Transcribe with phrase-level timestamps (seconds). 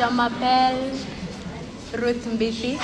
[0.00, 0.94] Je m'appelle
[1.92, 2.78] Ruth Mbifi.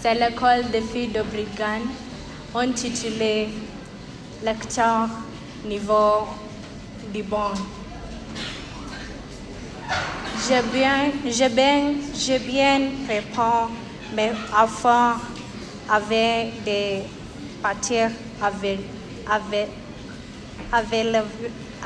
[0.00, 1.82] C'est l'école des filles de Brigane,
[2.54, 3.48] intitulée
[4.42, 5.08] Lecteur
[5.66, 6.26] niveau
[7.12, 7.52] du bon.
[10.48, 11.92] J'ai bien, j'ai bien,
[12.38, 12.80] bien
[14.16, 15.16] mes enfants
[15.90, 17.02] avec des
[17.60, 18.08] partir
[18.40, 18.78] avec,
[19.30, 19.68] avec,
[20.72, 21.20] avec, le,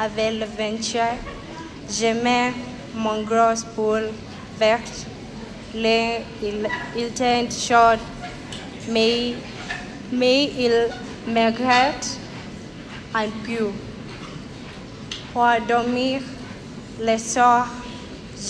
[0.00, 1.16] avec le venture.
[1.90, 2.52] Je mets
[2.94, 4.10] mon gros poule
[5.74, 8.00] Les, il, il est chaud,
[8.88, 9.34] mais,
[10.10, 10.88] mais il
[11.32, 12.18] me regrette
[13.14, 13.70] un peu.
[15.32, 16.22] Pour dormir
[17.00, 17.68] le soir,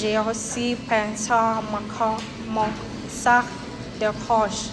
[0.01, 1.33] j'ai aussi pensé
[1.71, 2.17] mon,
[2.55, 2.69] mon
[3.09, 3.45] sac
[4.01, 4.71] de roche.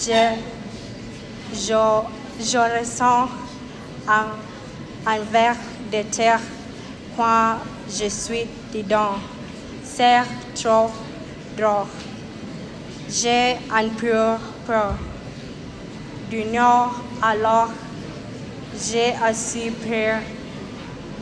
[0.00, 0.34] Je,
[1.52, 2.02] je,
[2.40, 3.28] je ressens
[4.08, 4.26] un,
[5.06, 5.56] un verre
[5.92, 6.40] de terre
[7.16, 9.14] quand je suis dedans.
[9.94, 10.22] C'est
[10.54, 10.90] trop
[11.54, 11.86] drôle.
[13.10, 14.94] J'ai un peu peur
[16.30, 17.68] du nord alors
[18.74, 20.16] j'ai aussi pris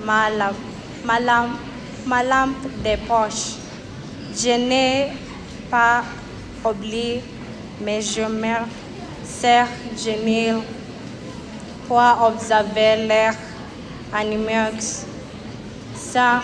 [0.05, 0.55] ma lampe,
[1.05, 1.59] ma lampe,
[2.07, 3.57] ma lampe de poche.
[4.33, 5.09] Je n'ai
[5.69, 6.05] pas
[6.65, 7.25] oublié,
[7.81, 8.55] mais je me
[9.25, 10.61] sers génial
[11.89, 13.35] pour observer l'air
[14.13, 14.79] animaux
[15.97, 16.41] sans,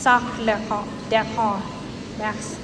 [0.00, 0.20] sans
[1.10, 1.58] décor.
[2.18, 2.56] Merci.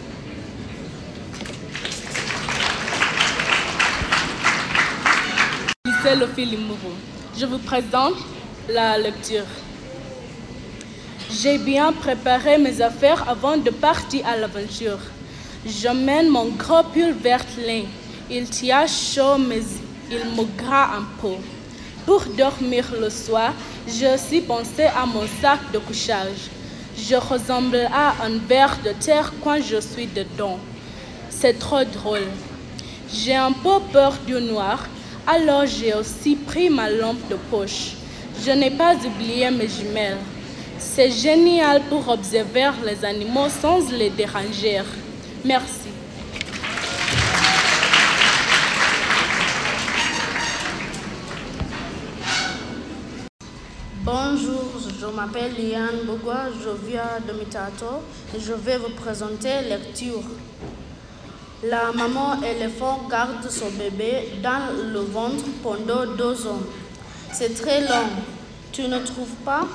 [7.39, 8.15] Je vous présente
[8.69, 9.45] la lecture.
[11.31, 14.99] J'ai bien préparé mes affaires avant de partir à l'aventure.
[15.67, 17.83] J'emmène mon gros pull vert lin.
[18.31, 19.63] Il tient chaud, mais
[20.11, 21.37] il me gras un peu.
[22.07, 23.53] Pour dormir le soir,
[23.87, 26.56] j'ai aussi pensé à mon sac de couchage.
[26.99, 30.59] Je ressemble à un verre de terre quand je suis dedans.
[31.29, 32.27] C'est trop drôle.
[33.13, 34.87] J'ai un peu peur du noir,
[35.27, 37.93] alors j'ai aussi pris ma lampe de poche.
[38.45, 40.19] Je n'ai pas oublié mes jumelles.
[40.79, 44.83] C'est génial pour observer les animaux sans les déranger.
[45.45, 45.96] Merci.
[54.07, 60.23] Bonjour, je m'appelle Liane Bogua, je viens de Mitato et je vais vous présenter lecture.
[61.65, 66.63] La maman éléphant garde son bébé dans le ventre pendant deux ans.
[67.33, 68.07] C'est très long,
[68.71, 69.67] tu ne trouves pas?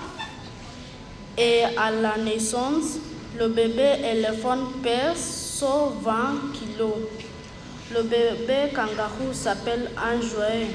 [1.37, 2.99] Et à la naissance,
[3.37, 6.95] le bébé éléphant pèse 120 kilos.
[7.93, 10.67] Le bébé kangaroo s'appelle Anjoué.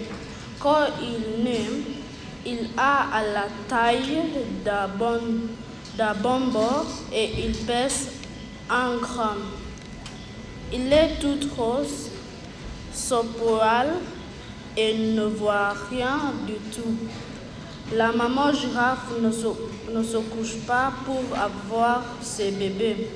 [0.61, 1.95] Quand il naît,
[2.46, 4.22] il a la taille
[4.64, 5.20] d'un bon,
[6.22, 8.08] bonbon et il pèse
[8.70, 9.50] un gramme.
[10.72, 12.10] Il est tout rose,
[12.92, 13.88] son poil
[14.76, 16.94] et ne voit rien du tout.
[17.94, 19.46] La maman girafe ne se,
[19.92, 23.08] ne se couche pas pour avoir ses bébés.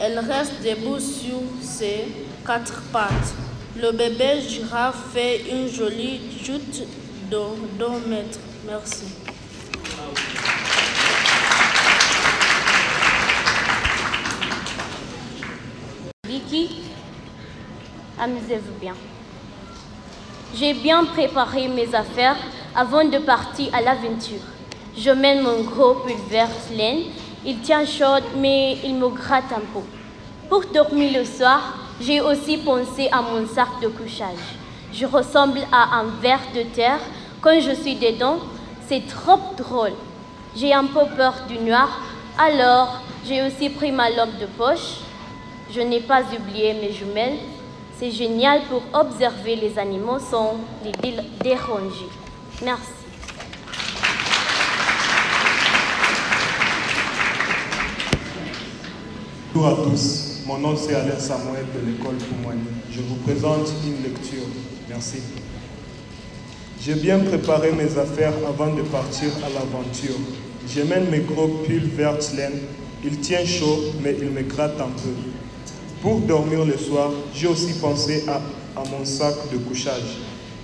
[0.00, 2.04] Elle reste debout sur ses
[2.44, 3.34] quatre pattes.
[3.76, 6.84] Le bébé girafe fait une jolie chute
[7.30, 7.38] de
[7.78, 8.38] 2 mètres.
[8.66, 9.04] Merci.
[16.26, 16.82] Vicky,
[18.18, 18.94] amusez-vous bien.
[20.52, 22.36] J'ai bien préparé mes affaires
[22.74, 24.40] avant de partir à l'aventure.
[24.96, 27.04] Je mène mon gros pull vert laine.
[27.44, 29.84] Il tient chaud, mais il me gratte un peu.
[30.48, 34.56] Pour dormir le soir, j'ai aussi pensé à mon sac de couchage.
[34.92, 36.98] Je ressemble à un ver de terre.
[37.40, 38.38] Quand je suis dedans,
[38.88, 39.92] c'est trop drôle.
[40.56, 42.00] J'ai un peu peur du noir,
[42.38, 45.00] alors j'ai aussi pris ma lampe de poche.
[45.74, 47.38] Je n'ai pas oublié mes jumelles.
[47.98, 52.08] C'est génial pour observer les animaux sans les dé- déranger.
[52.62, 52.92] Merci.
[59.54, 62.60] Bonjour à tous, mon nom c'est Alain Samuel de l'école Poumani.
[62.90, 64.44] Je vous présente une lecture.
[64.88, 65.18] Merci.
[66.80, 70.16] J'ai bien préparé mes affaires avant de partir à l'aventure.
[70.72, 72.60] J'emmène mes gros pulls verts laine.
[73.04, 75.10] Il tient chaud, mais il me gratte un peu.
[76.02, 78.36] Pour dormir le soir, j'ai aussi pensé à,
[78.78, 80.18] à mon sac de couchage.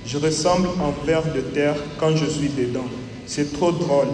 [0.07, 2.87] Je ressemble à un ver de terre quand je suis dedans.
[3.27, 4.09] C'est trop drôle.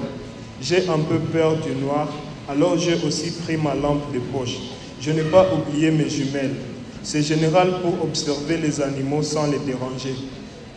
[0.61, 2.09] J'ai un peu peur du noir,
[2.49, 4.57] alors j'ai aussi pris ma lampe de poche.
[5.01, 6.57] Je n'ai pas oublié mes jumelles.
[7.03, 10.15] C'est général pour observer les animaux sans les déranger.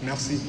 [0.03, 0.39] Merci.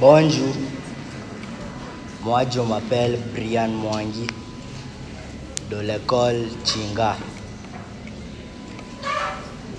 [0.00, 0.52] Bonjour,
[2.24, 4.26] moi je m'appelle Brian Mwangi
[5.70, 7.16] de l'école Chinga.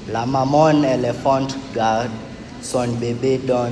[0.09, 2.09] La maman éléphante garde
[2.61, 3.71] son bébé dans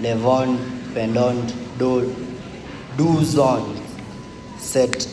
[0.00, 0.56] les vents
[0.92, 1.34] pendant
[1.78, 2.10] dou-
[2.98, 3.64] 12 ans.
[4.58, 5.08] Cette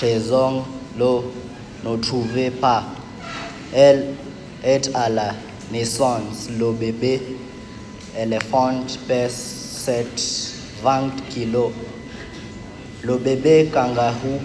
[0.00, 0.62] raison
[0.96, 1.22] le
[1.84, 2.84] ne trouvait pas.
[3.74, 4.14] Elle
[4.62, 5.34] est à la
[5.72, 6.48] naissance.
[6.56, 7.20] Le bébé
[8.18, 11.72] éléphant pèse 720 kilos.
[13.02, 14.40] Le bébé kangaroo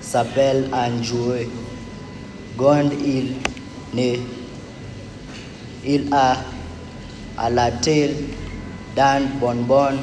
[0.00, 1.48] s'appelle Anjoué.
[2.56, 3.34] Quand il
[3.94, 4.20] naît,
[5.84, 6.36] il a
[7.38, 8.16] à la tête
[8.94, 9.96] d'un bonbon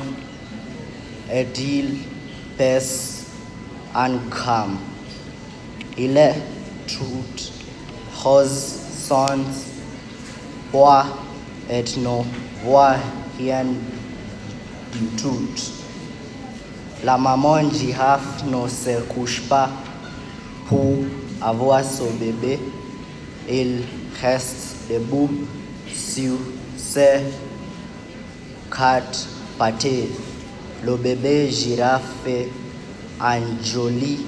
[1.31, 1.97] et il
[2.57, 3.25] pèse
[3.93, 4.77] un gramme.
[5.97, 6.35] Il est
[6.87, 7.23] tout
[8.23, 9.27] rose sans
[10.71, 11.05] poids
[11.69, 12.95] et ne voit
[13.37, 15.07] rien du.
[17.03, 19.69] La maman girafe ne se couche pas
[20.67, 20.97] pour
[21.41, 22.59] avoir son bébé.
[23.49, 23.83] Il
[24.21, 25.29] reste debout
[25.93, 26.37] sur
[26.75, 27.21] ses
[28.69, 29.27] quatre
[29.57, 29.87] pattes.
[30.83, 32.49] Le bébé girafe fait
[33.21, 34.25] un joli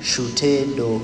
[0.00, 1.02] shooté d'eau.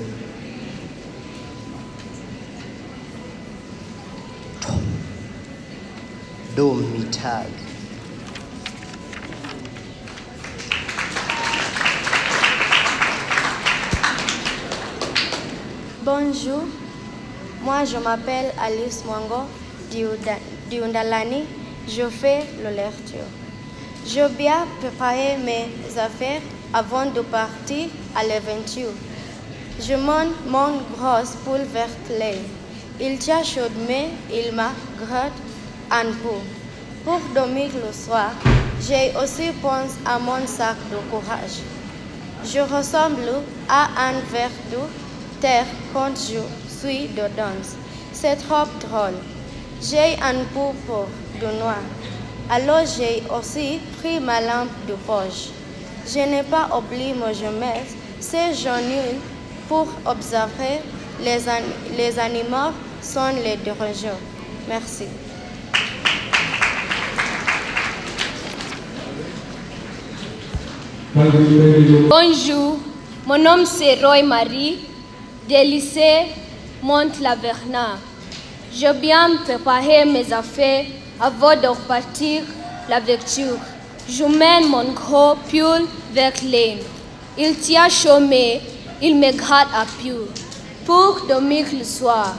[6.55, 6.77] Bonjour,
[17.63, 19.47] moi je m'appelle Alice Mwango
[20.69, 21.45] d'Iundalani.
[21.87, 23.25] Je fais la lecture.
[24.05, 26.41] Je bien préparé mes affaires
[26.71, 28.93] avant de partir à l'aventure.
[29.79, 32.37] Je monte mon gros poule verte lait.
[33.01, 35.42] Il tient chaud mais il m'a gratte
[35.89, 36.37] peu.
[37.05, 38.31] Pour dormir le soir,
[38.81, 41.59] j'ai aussi pensé à mon sac de courage.
[42.45, 44.77] Je ressemble à un verre de
[45.41, 46.39] terre quand je
[46.69, 47.59] suis dedans.
[48.13, 49.17] C'est trop drôle.
[49.81, 51.07] J'ai un peur
[51.41, 51.81] de noir.
[52.49, 55.49] Alors j'ai aussi pris ma lampe de poche.
[56.07, 57.83] Je n'ai pas oublié mon jumelle.
[58.19, 59.19] C'est jaune
[59.67, 60.79] pour observer
[61.21, 62.71] les, an- les animaux
[63.01, 64.11] sans les déranger.
[64.67, 65.05] Merci.
[71.15, 72.79] Bonjour,
[73.27, 74.79] mon nom c'est Roy Marie,
[75.47, 76.23] du lycée
[76.81, 77.99] Mont-Laverna.
[78.73, 80.85] Je bien préparer mes affaires
[81.21, 82.41] avant de repartir
[82.89, 83.57] la lecture.
[84.09, 86.79] Je mène mon gros pull vers l'aine.
[87.37, 88.17] Il tient chaud
[88.99, 90.13] il me gratte à pied.
[90.83, 92.33] Pour dormir le soir,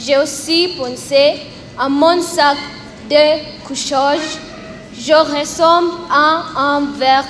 [0.00, 1.34] j'ai aussi pensé
[1.78, 2.56] à mon sac
[3.08, 4.40] de couchage.
[4.98, 7.24] Je ressemble à un verre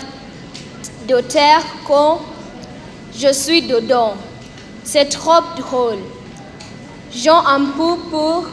[1.07, 2.21] de terre quand
[3.17, 4.15] je suis dedans.
[4.85, 5.99] C'est trop drôle.
[7.13, 8.47] J'ai un peu pour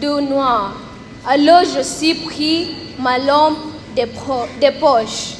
[0.00, 0.74] de noir.
[1.26, 3.56] Alors je suis pris ma lampe
[3.96, 4.04] de,
[4.80, 5.34] poche.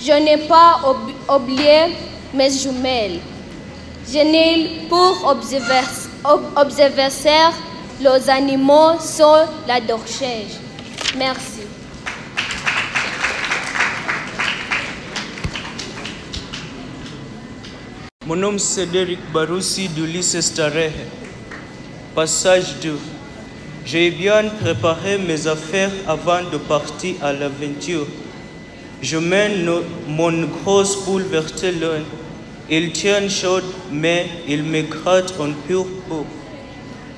[0.00, 0.80] Je n'ai pas
[1.34, 1.94] oublié
[2.32, 3.20] mes jumelles.
[4.08, 5.80] Je n'ai pour observer,
[6.24, 7.08] ob- observer
[8.00, 9.36] les animaux sur
[9.66, 10.60] la dorchage.
[11.16, 11.62] Merci.
[18.26, 20.40] Mon nom c'est Derek Baroussi du lycée.
[22.12, 22.98] Passage 2.
[23.84, 28.04] J'ai bien préparé mes affaires avant de partir à l'aventure.
[29.00, 29.70] Je mène
[30.08, 31.44] mon grosse poule vers.
[32.68, 33.60] Il tient chaud,
[33.92, 36.24] mais il me gratte un peu peu.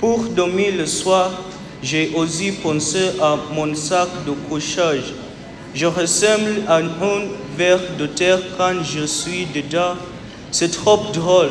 [0.00, 1.31] Pour dormir le soir,
[1.83, 5.15] j'ai aussi pensé à mon sac de couchage.
[5.75, 6.91] Je ressemble à un
[7.57, 9.95] verre de terre quand je suis dedans.
[10.50, 11.50] C'est trop drôle.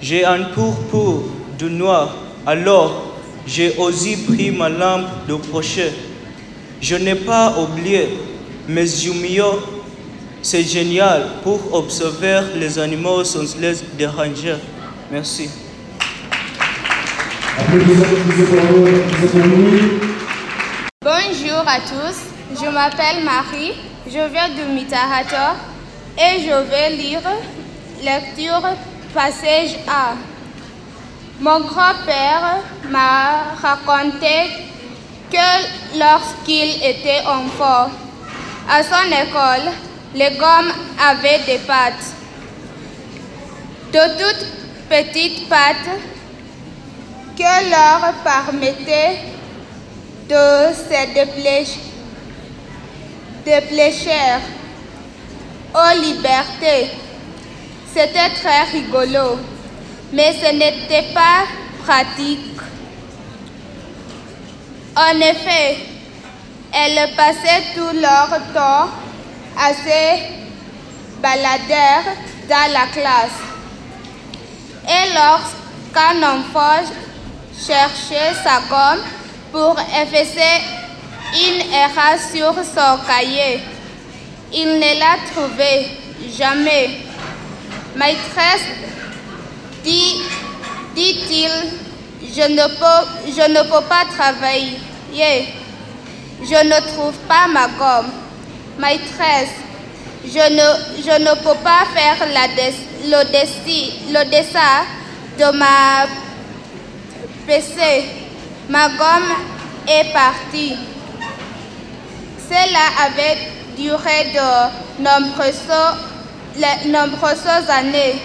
[0.00, 1.24] J'ai un purpur
[1.58, 2.14] de noir,
[2.46, 5.80] alors j'ai aussi pris ma lampe de poche.
[6.80, 8.16] Je n'ai pas oublié
[8.68, 9.58] mes jumeaux.
[10.40, 14.54] C'est génial pour observer les animaux sans les déranger.
[15.10, 15.50] Merci.
[21.02, 22.18] Bonjour à tous,
[22.54, 23.72] je m'appelle Marie,
[24.06, 25.58] je viens de Mitarato
[26.18, 27.22] et je vais lire
[28.02, 28.62] lecture
[29.14, 30.14] passage A.
[31.40, 32.58] Mon grand-père
[32.90, 34.50] m'a raconté
[35.30, 37.90] que lorsqu'il était enfant,
[38.68, 39.70] à son école,
[40.14, 42.14] les gommes avaient des pattes.
[43.92, 44.46] De toutes
[44.90, 45.90] petites pattes
[47.36, 49.20] que leur permettaient
[50.28, 51.14] de se
[53.44, 54.57] dépêcher
[55.78, 56.90] aux libertés.
[57.94, 59.38] C'était très rigolo,
[60.12, 61.44] mais ce n'était pas
[61.84, 62.60] pratique.
[64.96, 65.78] En effet,
[66.72, 68.88] elles passaient tout leur temps
[69.58, 70.20] à se
[71.22, 72.10] balader
[72.48, 73.40] dans la classe.
[74.86, 76.84] Et lorsqu'un enfant
[77.66, 79.04] cherchait sa gomme
[79.52, 80.62] pour effacer
[81.34, 83.60] une erreur sur son cahier,
[84.52, 85.86] il ne la trouvait
[86.36, 86.90] jamais.
[87.96, 88.68] Maîtresse,
[89.84, 90.22] dit,
[90.94, 91.50] dit-il,
[92.22, 94.78] je ne, peux, pas travailler.
[96.40, 98.10] Je ne trouve pas ma gomme.
[98.78, 99.54] Maîtresse,
[100.24, 104.84] je ne, je ne peux pas faire la dessin
[105.38, 106.06] de ma
[107.46, 108.04] PC.
[108.68, 109.32] Ma gomme
[109.88, 110.76] est partie.
[112.48, 115.62] Cela avait duré de nombreuses,
[116.86, 118.16] nombreuses années.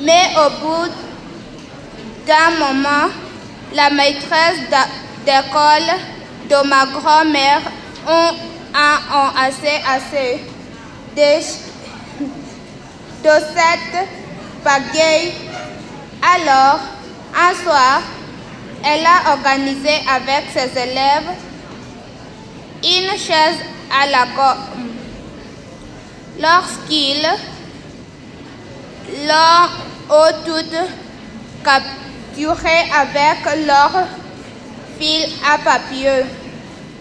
[0.00, 0.90] Mais au bout
[2.26, 3.08] d'un moment,
[3.72, 4.58] la maîtresse
[5.24, 5.88] d'école
[6.50, 7.62] de ma grand-mère
[8.08, 8.34] ont,
[8.74, 10.44] a assez assez
[11.16, 11.30] de,
[13.22, 14.08] de cette
[14.64, 15.32] pagaille.
[16.34, 16.80] Alors,
[17.34, 18.02] un soir,
[18.84, 21.30] elle a organisé avec ses élèves
[22.84, 23.58] une chaise
[23.90, 24.92] à la gomme.
[26.40, 27.26] Lorsqu'ils
[29.26, 30.80] l'ont toutes
[31.64, 33.92] capturé avec leur
[34.98, 36.24] fil à papier,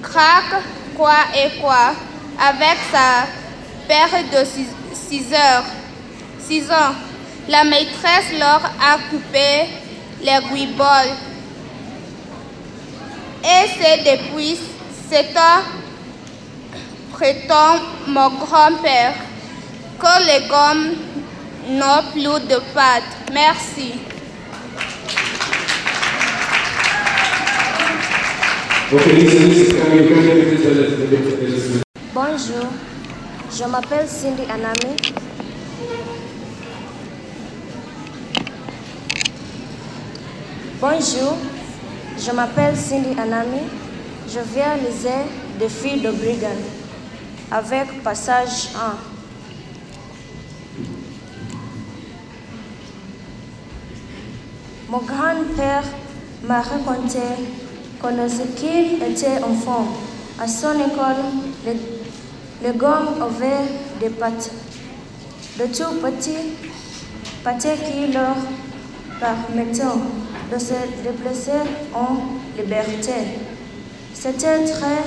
[0.03, 0.61] craque
[0.95, 1.93] quoi et quoi,
[2.39, 3.25] avec sa
[3.88, 4.45] paire de.
[6.47, 6.93] Six ans,
[7.50, 9.67] la maîtresse leur a coupé
[10.21, 11.15] les guibolles.
[13.43, 14.57] Et c'est depuis
[15.11, 15.59] cet an,
[17.11, 19.13] prétend mon grand-père,
[19.99, 20.95] que les gommes
[21.67, 23.03] n'ont plus de pâte.
[23.33, 23.91] Merci.
[32.13, 32.67] Bonjour,
[33.51, 34.95] je m'appelle Cindy Anami.
[40.79, 41.37] Bonjour,
[42.17, 43.59] je m'appelle Cindy Anami.
[44.33, 45.27] Je viens liser
[45.59, 46.61] des filles de Brigand
[47.51, 48.95] avec passage 1.
[54.89, 55.83] Mon grand-père
[56.47, 57.19] m'a raconté
[58.01, 59.88] que lorsqu'il était enfant,
[60.39, 61.25] à son école,
[61.65, 61.75] les,
[62.63, 63.67] les gommes avaient
[64.00, 64.50] des pattes.
[65.59, 66.55] De tout petits
[67.43, 68.38] pattes qui leur
[69.19, 70.00] permettaient
[70.53, 72.15] de se déplacer en
[72.57, 73.50] liberté.
[74.23, 75.01] C'était très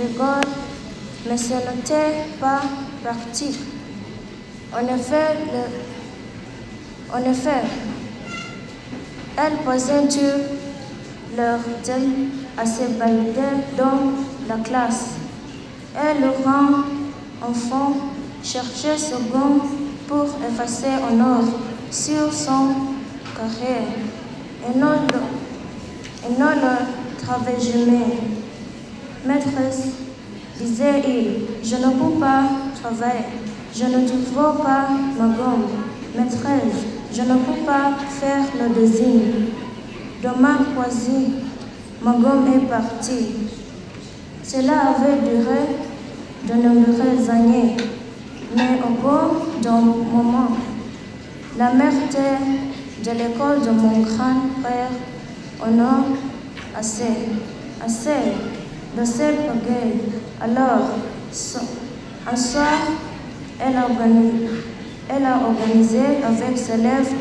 [0.00, 0.40] rigolo,
[1.28, 2.60] mais ce n'était pas
[3.02, 3.58] pratique.
[4.72, 7.64] En effet, le, en effet,
[9.36, 9.58] elles
[10.08, 10.16] tout
[11.36, 12.08] leur temps
[12.56, 14.12] à se balader dans
[14.48, 15.16] la classe.
[15.96, 16.84] Et le grand
[17.44, 17.96] enfant
[18.44, 19.66] cherchait ce gant
[20.06, 21.42] pour effacer un or
[21.90, 22.74] sur son
[23.36, 23.82] carré.
[24.64, 28.41] Et non le, et non le travail jamais.
[29.24, 29.88] Maîtresse,
[30.58, 32.42] disait-il, je ne peux pas
[32.82, 33.24] travailler.
[33.74, 34.88] Je ne trouve pas
[35.18, 35.68] ma gomme.
[36.16, 39.20] Maîtresse, je ne peux pas faire le dessin.
[40.22, 41.30] Demain croisé,
[42.02, 43.28] ma gomme est partie.
[44.42, 45.62] Cela avait duré
[46.48, 47.76] de nombreuses années,
[48.56, 50.48] mais au bout d'un moment,
[51.56, 51.92] la mère
[53.04, 54.90] de l'école de mon grand-père
[55.60, 57.04] en a assez,
[57.84, 58.32] assez
[58.96, 60.00] de cette pagaille.
[60.40, 60.90] Alors,
[62.30, 62.78] un soir,
[63.60, 67.12] elle a organisé, avec ses élèves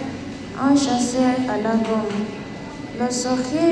[0.62, 2.26] un chasseur à la gomme.
[3.00, 3.72] Le sorcier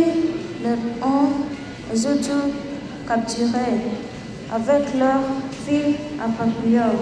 [0.63, 0.71] le
[1.05, 1.29] ont
[1.91, 2.49] les autres
[3.07, 3.79] capturés
[4.53, 5.21] avec leur
[5.65, 6.93] fil à papillon.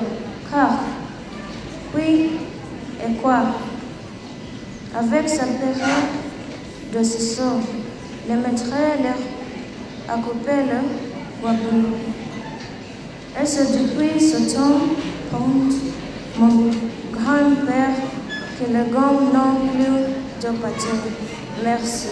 [0.51, 0.80] Car,
[1.96, 2.32] oui,
[3.00, 3.39] et quoi?
[4.98, 6.10] Avec sa période
[6.94, 7.62] de ciseaux,
[8.30, 8.66] le maître
[9.04, 9.37] leur
[10.09, 11.95] a coupé le wabou.
[13.41, 14.79] Et c'est depuis ce temps,
[15.31, 15.73] compte
[16.39, 16.71] mon
[17.11, 17.95] grand-père,
[18.57, 20.87] que les gommes n'ont plus de pâté.
[21.63, 22.07] Merci.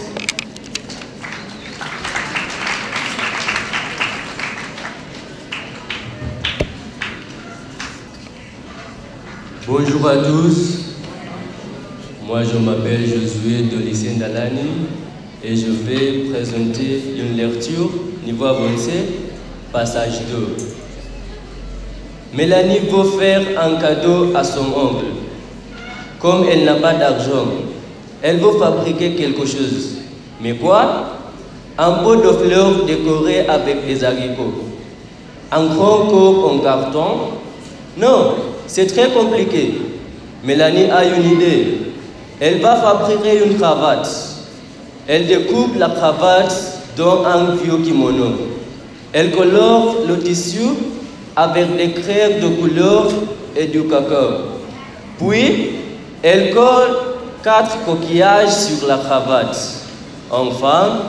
[9.66, 10.96] Bonjour à tous.
[12.24, 14.86] Moi, je m'appelle Josué de lycée Ndalani
[15.46, 17.88] et je vais présenter une lecture
[18.24, 18.90] niveau avancé,
[19.72, 20.56] passage 2.
[22.36, 25.06] Mélanie veut faire un cadeau à son oncle.
[26.18, 27.46] Comme elle n'a pas d'argent,
[28.22, 29.98] elle veut fabriquer quelque chose.
[30.42, 31.10] Mais quoi?
[31.78, 34.64] Un pot de fleurs décoré avec des haricots.
[35.52, 37.18] Un grand corps en carton?
[37.96, 38.34] Non,
[38.66, 39.74] c'est très compliqué.
[40.42, 41.78] Mélanie a une idée.
[42.40, 44.35] Elle va fabriquer une cravate.
[45.08, 48.32] Elle découpe la cravate dans un vieux kimono.
[49.12, 50.66] Elle colore le tissu
[51.36, 53.08] avec des crèmes de couleur
[53.56, 54.56] et du cacao.
[55.18, 55.70] Puis,
[56.22, 56.96] elle colle
[57.42, 59.56] quatre coquillages sur la cravate.
[60.30, 61.02] Enfin,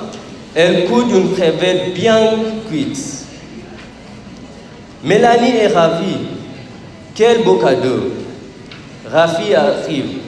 [0.53, 2.33] elle coude une crevette bien
[2.69, 3.25] cuite.
[5.03, 6.17] Mélanie est ravie.
[7.15, 8.11] Quel beau cadeau.
[9.11, 10.19] Rafi arrive,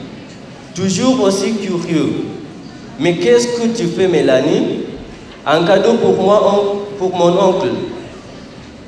[0.74, 2.26] toujours aussi curieux.
[3.00, 4.84] Mais qu'est-ce que tu fais, Mélanie?
[5.46, 7.70] Un cadeau pour moi, pour mon oncle.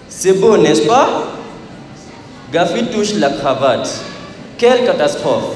[0.10, 1.24] C'est beau, n'est-ce pas?
[2.51, 3.89] Gafi touche la cravate.
[4.58, 5.56] Quelle catastrophe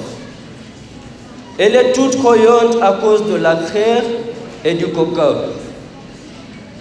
[1.58, 4.06] Elle est toute croyante à cause de la crème
[4.64, 5.36] et du coca.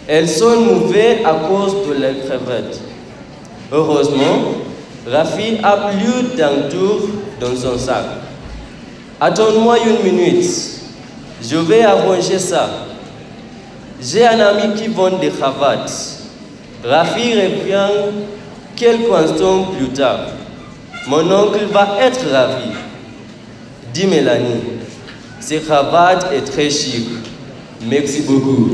[0.06, 2.80] Elle sonne mauvais à cause de la crevette.
[3.72, 4.54] Heureusement,
[5.10, 7.00] Rafi a plus d'un tour
[7.40, 8.04] dans son sac.
[9.20, 10.73] Attends-moi une minute.
[11.42, 12.86] Je vais arranger ça.
[14.00, 16.20] J'ai un ami qui vend des cravates.
[16.84, 18.12] Rafi revient
[18.76, 20.28] quelques instants plus tard.
[21.06, 22.70] Mon oncle va être ravi.
[23.92, 24.62] Dit Mélanie.
[25.40, 27.08] Ces cravates est très chic.
[27.82, 28.70] Merci beaucoup.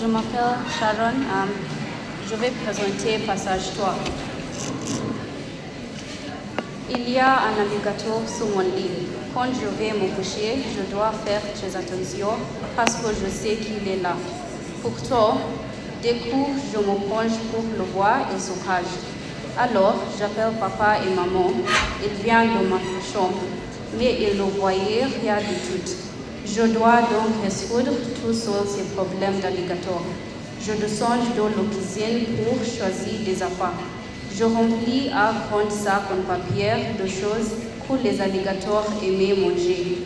[0.00, 1.16] Je m'appelle Sharon.
[1.30, 1.48] Um,
[2.28, 3.94] je vais présenter passage 3.
[6.92, 9.06] Il y a un alligator sous mon lit.
[9.32, 12.30] Quand je vais me coucher, je dois faire très attention
[12.74, 14.16] parce que je sais qu'il est là.
[14.82, 15.38] Pourtant,
[16.02, 16.34] dès que
[16.72, 18.98] je me penche pour le voir, il se cache.
[19.56, 21.52] Alors, j'appelle papa et maman.
[22.02, 22.78] Ils viennent de ma
[23.12, 23.38] chambre,
[23.96, 25.92] mais ils ne voyaient rien du tout.
[26.44, 30.02] Je dois donc résoudre tous ces problèmes d'alligator.
[30.60, 33.99] Je descends dans la cuisine pour choisir des affaires.
[34.40, 37.50] Je remplis un grand sac en papier de choses
[37.86, 39.98] que les alligators aimaient manger.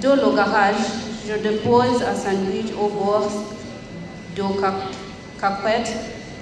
[0.00, 0.84] Dans le garage,
[1.26, 3.28] je dépose un sandwich au bord
[4.36, 4.42] de
[5.40, 5.96] caquettes,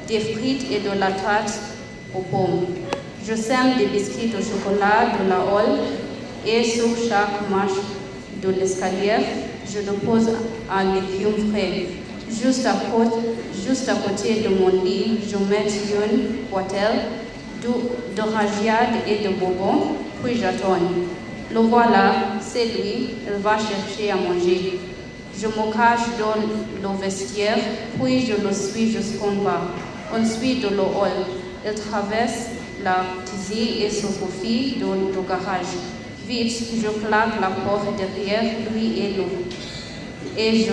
[0.06, 1.58] des frites et de la tarte
[2.14, 2.66] aux pommes.
[3.26, 5.78] Je sème des biscuits au chocolat de la hall
[6.46, 7.80] et sur chaque marche
[8.42, 9.16] de l'escalier,
[9.66, 10.28] je dépose
[10.70, 11.86] un légume frais.
[12.30, 13.16] Juste à, côté,
[13.66, 17.00] juste à côté de mon lit, je mets une boîtelle
[17.62, 20.78] de, de ragiade et de bonbons, puis j'attends.
[21.52, 24.78] Le voilà, c'est lui, il va chercher à manger.
[25.36, 27.58] Je me cache dans le vestiaire,
[28.00, 29.62] puis je le suis jusqu'en bas.
[30.12, 31.26] Ensuite, le hall,
[31.64, 32.50] il traverse
[32.84, 35.74] la tizzy et se confie dans le garage.
[36.28, 39.24] Vite, je claque la porte derrière lui et, le,
[40.38, 40.72] et je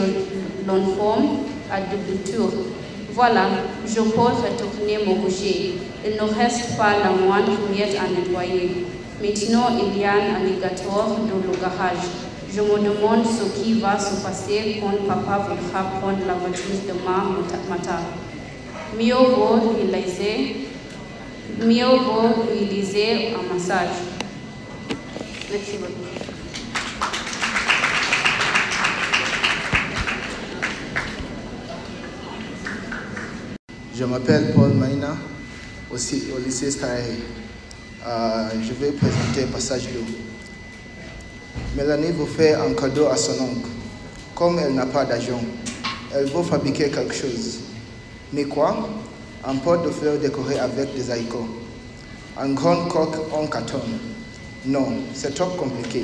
[0.67, 1.39] l'enforme
[1.71, 2.52] à double tour.
[3.17, 3.47] Voilà,
[3.84, 5.73] je peux retourner me coucher.
[6.06, 8.86] Il ne reste pas la moindre miette à nettoyer.
[9.19, 12.06] Maintenant, il y a un alligator dans le garage.
[12.53, 17.41] Je me demande ce qui va se passer quand papa voudra prendre la voiture demain
[17.67, 18.01] matin.
[18.95, 20.67] Mieux vaut lui laisser,
[21.60, 23.97] mieux vaut lui laisser un massage.
[25.51, 26.37] Merci beaucoup.
[33.98, 35.18] Je m'appelle Paul Maïna,
[35.92, 37.02] aussi au lycée Starahe.
[38.06, 40.00] Euh, je vais présenter passage 2.
[41.76, 43.70] Mélanie veut faire un cadeau à son oncle.
[44.36, 45.42] Comme elle n'a pas d'argent,
[46.14, 47.62] elle veut fabriquer quelque chose.
[48.34, 48.88] Mais quoi?
[49.44, 51.48] Un pot de fleurs décoré avec des haricots.
[52.40, 53.82] Un grand coq en carton.
[54.68, 56.04] Non, c'est trop compliqué.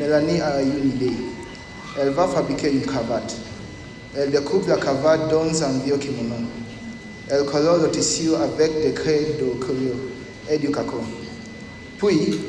[0.00, 1.12] Mélanie a une idée.
[2.00, 3.36] Elle va fabriquer une cravate.
[4.16, 6.36] Elle découpe la cravate dans un vieux kimono.
[7.30, 9.96] Elle colore le tissu avec des craies de couleur
[10.50, 11.02] et du cacao.
[11.98, 12.40] Puis,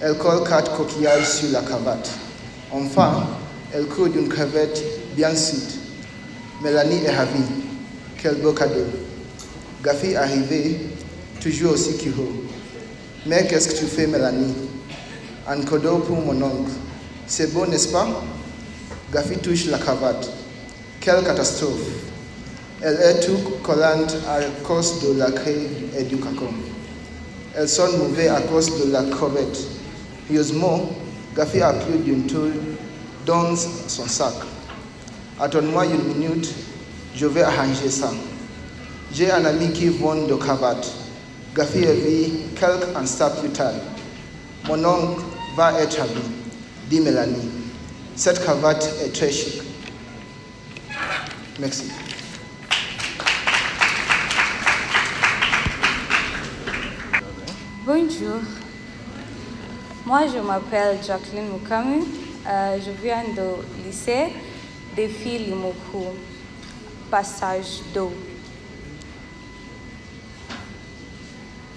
[0.00, 2.08] elle colle quatre coquillages sur la cravate.
[2.70, 3.26] Enfin,
[3.74, 4.80] elle coude une crevette
[5.16, 5.78] bien suite.
[6.62, 7.42] Mélanie est ravie.
[8.22, 8.84] Quel beau cadeau.
[9.84, 10.80] Gafi arrivé,
[11.40, 12.28] toujours aussi curieux.
[13.26, 14.54] Mais qu'est-ce que tu fais, Mélanie?
[15.48, 16.70] Un cadeau pour mon oncle.
[17.26, 18.06] C'est beau, n'est-ce pas?
[19.12, 20.30] Gafi touche la cravate.
[21.00, 22.07] Quelle catastrophe.
[22.80, 25.66] Elle est toute collante à cause de la craie
[25.98, 26.48] et du cacao.
[27.56, 29.58] Elles sont mauvaises à cause de la crevette.
[30.30, 30.90] Heureusement,
[31.36, 32.48] Gafi a plus d'une tour
[33.26, 34.34] dans son sac.
[35.40, 36.50] Attends-moi une minute,
[37.16, 38.12] je vais arranger ça.
[39.12, 40.92] J'ai un ami qui vend de cravates.
[41.56, 43.72] Gafi a vu quelques instants plus tard.
[44.68, 45.22] Mon oncle
[45.56, 46.20] va être ravi,
[46.88, 47.48] dit Mélanie.
[48.14, 49.62] Cette cravate est très chic.
[51.58, 51.84] Merci.
[57.90, 58.42] Bonjour.
[60.04, 62.04] Moi, je m'appelle Jacqueline Mukami.
[62.46, 64.26] Euh, je viens du lycée
[64.94, 66.04] des filles Limokou,
[67.10, 68.12] passage d'eau.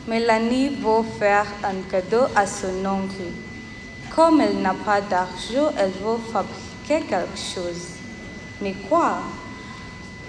[0.05, 3.31] Mélanie veut faire un cadeau à son oncle.
[4.13, 7.87] Comme elle n'a pas d'argent, elle veut fabriquer quelque chose.
[8.61, 9.19] Mais quoi?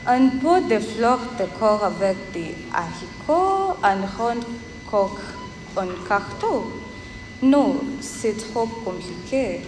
[0.07, 4.41] Un pot de fleurs de corps avec des haricots, un rond
[4.89, 5.19] coq,
[5.77, 6.65] un carton
[7.43, 9.61] Non, c'est trop compliqué.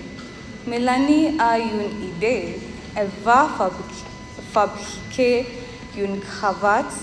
[0.66, 2.58] Mélanie a une idée.
[2.96, 3.48] Elle va
[4.52, 5.46] fabriquer,
[5.96, 6.94] une cravate.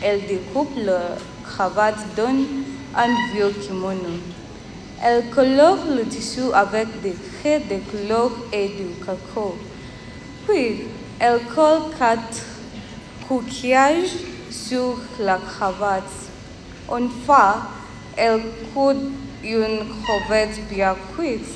[0.00, 2.34] Elle découpe la cravate dans
[2.96, 4.18] un vieux kimono.
[5.02, 9.56] Elle colore le tissu avec des traits de couleur et du cacao.
[10.46, 10.86] Puis,
[11.18, 12.44] elle colle quatre
[13.28, 14.16] coquillages
[14.50, 16.02] sur la cravate.
[16.90, 17.10] Une
[18.74, 18.96] coud
[19.44, 21.46] une crevette bien cuite.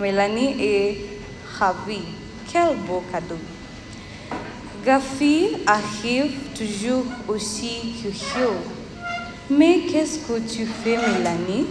[0.00, 0.98] Mélanie est
[1.58, 2.02] ravie.
[2.50, 3.38] Quel beau cadeau.
[4.84, 8.56] Gafi arrive toujours aussi curieux.
[9.50, 11.66] Mais qu'est-ce que tu fais, Mélanie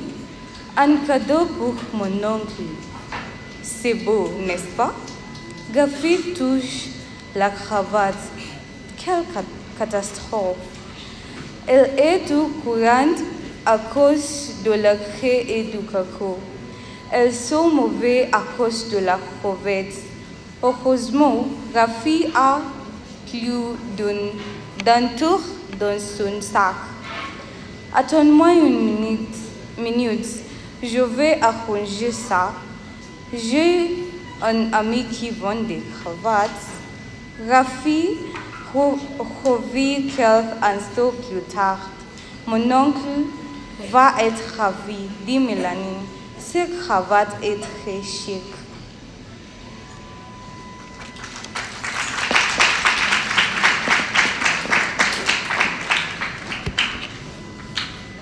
[0.77, 2.63] Un cadeau pour mon oncle.
[3.63, 4.93] C'est beau, n'est-ce pas?
[5.73, 6.89] Gafi touche
[7.35, 8.15] la cravate.
[8.97, 9.23] Quelle
[9.77, 10.57] catastrophe.
[11.65, 13.19] Elle est tout courante
[13.65, 16.37] à cause de la craie et du cacao.
[17.11, 19.95] Elles sont mauvaises à cause de la crevette.
[20.61, 22.59] Heureusement, Rafi a
[23.29, 23.77] plus
[24.85, 25.41] d'un tour
[25.79, 26.75] dans son sac.
[27.93, 29.35] Attends-moi une minute,
[29.77, 30.27] minute,
[30.83, 32.53] je vais arranger ça.
[33.33, 34.05] J'ai
[34.41, 36.49] un ami qui vend des cravates.
[37.47, 38.17] Rafi
[38.73, 41.89] revit quelques instants plus tard.
[42.45, 43.25] Mon oncle
[43.91, 46.05] va être ravi, dit Mélanie.
[46.37, 48.43] Cette cravate est très chic.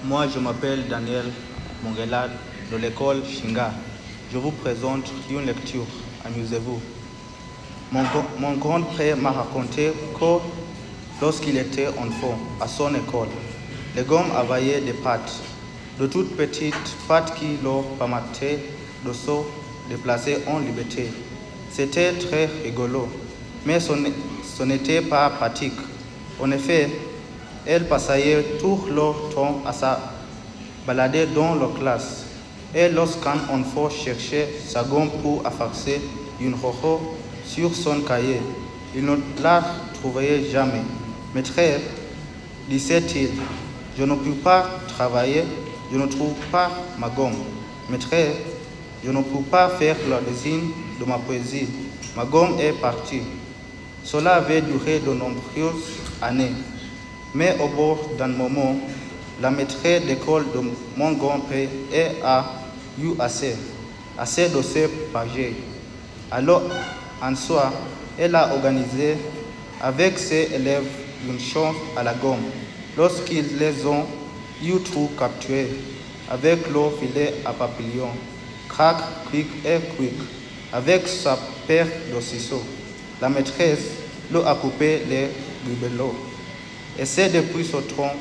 [0.04, 1.26] Moi, je m'appelle Daniel
[1.84, 2.32] Mongelad
[2.72, 3.72] de l'école Shinga.
[4.32, 5.86] Je vous présente une lecture.
[6.26, 6.80] Amusez-vous.
[7.92, 8.04] Mon,
[8.40, 10.40] mon grand-père m'a raconté que
[11.22, 13.30] lorsqu'il était enfant à son école,
[13.98, 15.34] les gommes availlaient des pattes,
[16.00, 18.60] de toutes petites pattes qui leur permettaient
[19.04, 19.32] de se
[19.90, 21.08] déplacer en liberté.
[21.72, 23.08] C'était très rigolo,
[23.66, 25.80] mais ce n'était pas pratique.
[26.40, 26.92] En effet,
[27.66, 29.86] elles passaient tout leur temps à se
[30.86, 32.26] balader dans leur classe.
[32.76, 36.00] Et lorsqu'un enfant cherchait sa gomme pour effacer
[36.40, 38.42] une rojo sur son cahier,
[38.96, 39.64] il ne la
[39.96, 40.84] trouvait jamais.
[41.34, 41.82] Maîtresse,
[42.70, 43.30] disait-il,
[43.98, 45.44] je ne peux pas travailler,
[45.92, 47.34] je ne trouve pas ma gomme.
[47.90, 48.36] Maîtresse,
[49.04, 50.60] je ne peux pas faire le dessin
[51.00, 51.68] de ma poésie.
[52.16, 53.22] Ma gomme est partie.
[54.04, 56.52] Cela avait duré de nombreuses années.
[57.34, 58.76] Mais au bout d'un moment,
[59.42, 60.62] la maîtresse d'école de
[60.96, 61.70] mon grand-père
[62.24, 62.46] a
[63.02, 63.56] eu assez,
[64.18, 65.54] assez de ces pages.
[66.32, 66.64] Alors,
[67.22, 67.72] en soi,
[68.18, 69.18] elle a organisé
[69.82, 70.88] avec ses élèves
[71.28, 72.46] une chance à la gomme.
[72.98, 74.06] Lorsqu'ils les ont
[74.64, 75.70] eu tout capturés
[76.30, 78.10] avec leur filet à papillon,
[78.68, 78.98] crac,
[79.30, 80.16] quick et quick,
[80.74, 82.64] avec sa paire de ciseaux,
[83.22, 83.86] la maîtresse
[84.32, 85.28] leur a coupé les
[85.64, 86.16] bibelots.
[86.98, 88.14] Et c'est depuis ce temps,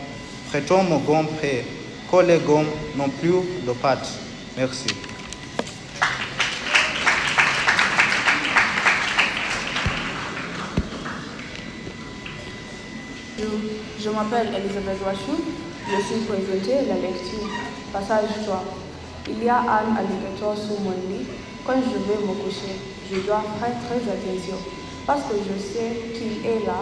[0.48, 1.64] prêtons mon gomme prêt,
[2.10, 3.32] que les gommes n'ont plus
[3.66, 4.12] de pattes.
[4.56, 4.86] Merci.
[14.16, 15.36] M'appelle Elisabeth Wachou,
[15.84, 17.52] je suis présentée la lecture.
[17.92, 18.64] Passage 3.
[19.28, 21.28] Il y a un alligator sous mon lit.
[21.66, 22.80] Quand je vais me coucher,
[23.12, 24.56] je dois faire très attention
[25.06, 26.80] parce que je sais qu'il est là.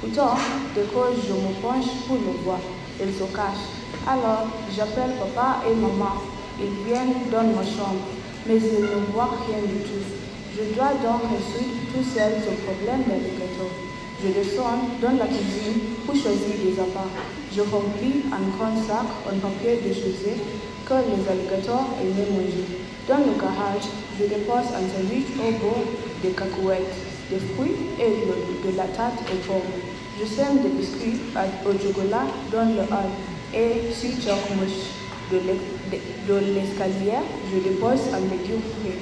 [0.00, 0.38] Pourtant,
[0.76, 2.60] dès que je me penche pour le voir,
[3.02, 3.66] il se cache.
[4.06, 6.22] Alors, j'appelle papa et maman.
[6.62, 8.06] Ils viennent dans ma chambre,
[8.46, 10.06] mais ils ne voient rien du tout.
[10.54, 13.74] Je dois donc résoudre tout seul ce problème d'alligator.
[14.22, 17.12] Je descends dans la cuisine pour choisir des appâts.
[17.54, 20.40] Je remplis un grand sac en papier de chaussée
[20.86, 22.80] que les alligators aimaient manger.
[23.06, 23.84] Dans le garage,
[24.18, 25.84] je dépose un sandwich au bord
[26.22, 26.96] des cacahuètes,
[27.30, 29.76] des fruits et de, la tarte aux pommes.
[30.18, 33.12] Je sème des biscuits au chocolat dans le hall
[33.52, 34.96] et sur choc-mouche
[35.30, 37.20] de l'escalier,
[37.52, 38.96] je dépose un légume frais.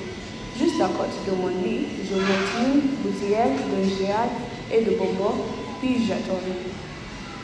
[0.58, 4.30] Juste à côté de mon lit, je mets une bouteille de géade
[4.72, 5.44] et de bonbons,
[5.80, 6.40] puis j'attends.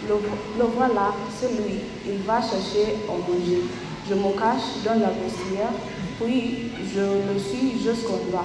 [0.09, 0.15] Le,
[0.59, 1.81] le voilà, c'est lui.
[2.07, 3.63] Il va chercher à manger.
[4.09, 5.73] Je me cache dans la vestiaire,
[6.21, 8.45] puis je le suis jusqu'en bas.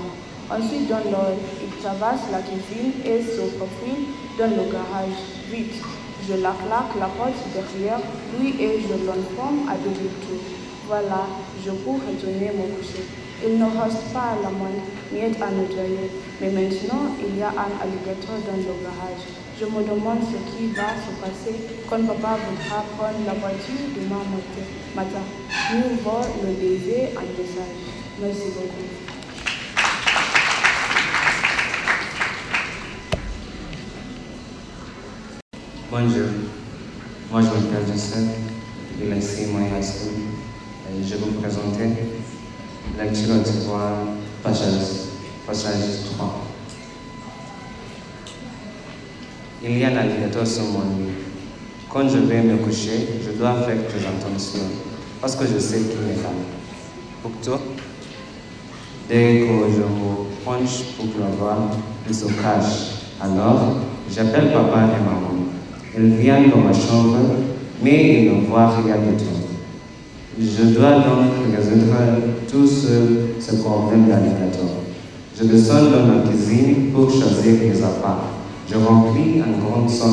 [0.51, 4.05] Ensuite, dans l'ordre, il traverse la cuisine et se profile
[4.37, 5.17] dans le garage.
[5.51, 5.81] Vite,
[6.27, 7.99] je la claque la porte derrière
[8.37, 10.41] lui et je l'enferme à double tour.
[10.87, 11.25] Voilà,
[11.65, 13.05] je peux retourner me coucher.
[13.47, 14.81] Il ne reste pas la moindre
[15.13, 16.09] miette à nettoyer,
[16.41, 19.21] mais maintenant il y a un alligator dans le garage.
[19.59, 21.55] Je me demande ce qui va se passer
[21.87, 24.23] quand papa voudra prendre la voiture demain
[24.95, 25.21] matin.
[25.73, 27.85] Nous vaut le baiser en message.
[28.19, 28.89] Merci beaucoup.
[35.91, 36.29] Bonjour,
[37.31, 38.23] moi je m'appelle Joseph
[38.99, 40.35] de la CMI High School
[41.03, 41.89] je vais vous présenter
[42.97, 43.91] lecture devoir
[44.43, 45.09] passage,
[45.45, 46.41] passage 3.
[49.63, 51.11] Il y a un alligator sur mon lit.
[51.89, 54.61] Quand je vais me coucher, je dois faire très attention
[55.21, 56.29] parce que je sais qu'il est là.
[57.23, 57.59] Pour toi,
[59.09, 61.57] dès que je me penche pour le voir,
[62.07, 62.91] il se cache.
[63.19, 63.77] Alors,
[64.13, 65.35] j'appelle papa et maman.
[65.97, 67.17] Ils viennent dans ma chambre,
[67.81, 69.34] mais ils ne voient rien du tout.
[70.37, 71.95] Je dois donc résoudre
[72.51, 74.83] tout seul ce problème d'alligator.
[75.39, 78.31] Je descends dans ma cuisine pour choisir les appâts.
[78.69, 80.09] Je remplis un grand sac,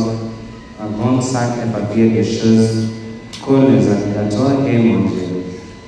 [0.81, 2.87] un grand sac de papier de choses
[3.45, 5.29] que les alligators aiment manger.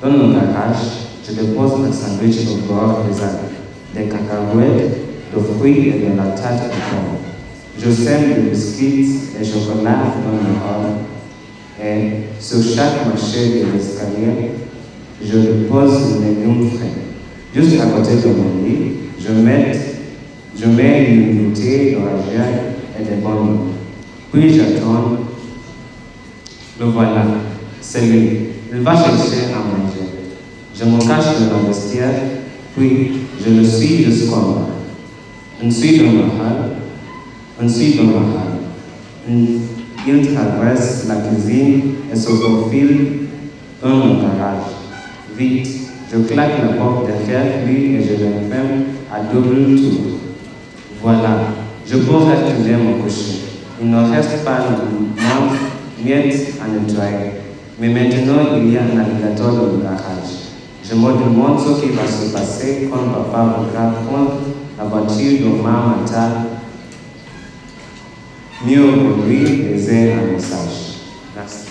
[0.02, 0.82] Dans le garage,
[1.24, 3.38] je dépose un sandwich au bord des arbres,
[3.94, 4.98] des cacahuètes,
[5.32, 7.18] de fruits et de la tarte de pomme.
[7.78, 11.13] Je sème des biscuits et chocolat dans le hall.
[11.82, 14.52] Et sur chaque marché de l'escalier,
[15.22, 16.92] je les légumes frais.
[17.54, 19.72] Juste à côté de mon lit, je mets,
[20.56, 21.96] je mets une bouteille
[22.98, 23.58] et des bonbons.
[24.32, 25.18] Puis j'attends.
[26.78, 27.24] Le voilà,
[27.80, 28.38] c'est lui.
[28.72, 30.10] Il va chercher à manger.
[30.76, 32.14] Je me cache dans la vestiaire,
[32.76, 33.12] puis
[33.44, 34.68] je le suis jusqu'en bas.
[35.64, 39.60] Ensuite, dans le hall, ensuite dans le hall,
[40.06, 43.06] il traverse la cuisine et se profile
[43.82, 44.72] dans mon garage.
[45.36, 45.68] Vite,
[46.12, 50.18] je claque la porte derrière lui et je l'enferme à double tour.
[51.02, 51.38] Voilà,
[51.86, 53.40] je peux retourner me coucher.
[53.80, 57.32] Il ne reste pas de miette à nettoyer.
[57.80, 60.44] Mais maintenant, il y a un alligator dans le garage.
[60.84, 64.40] Je me demande ce qui va se passer quand papa voudra prendre
[64.78, 66.30] la voiture demain matin
[68.66, 70.98] mieux pour laisser un message.
[71.37, 71.66] Merci.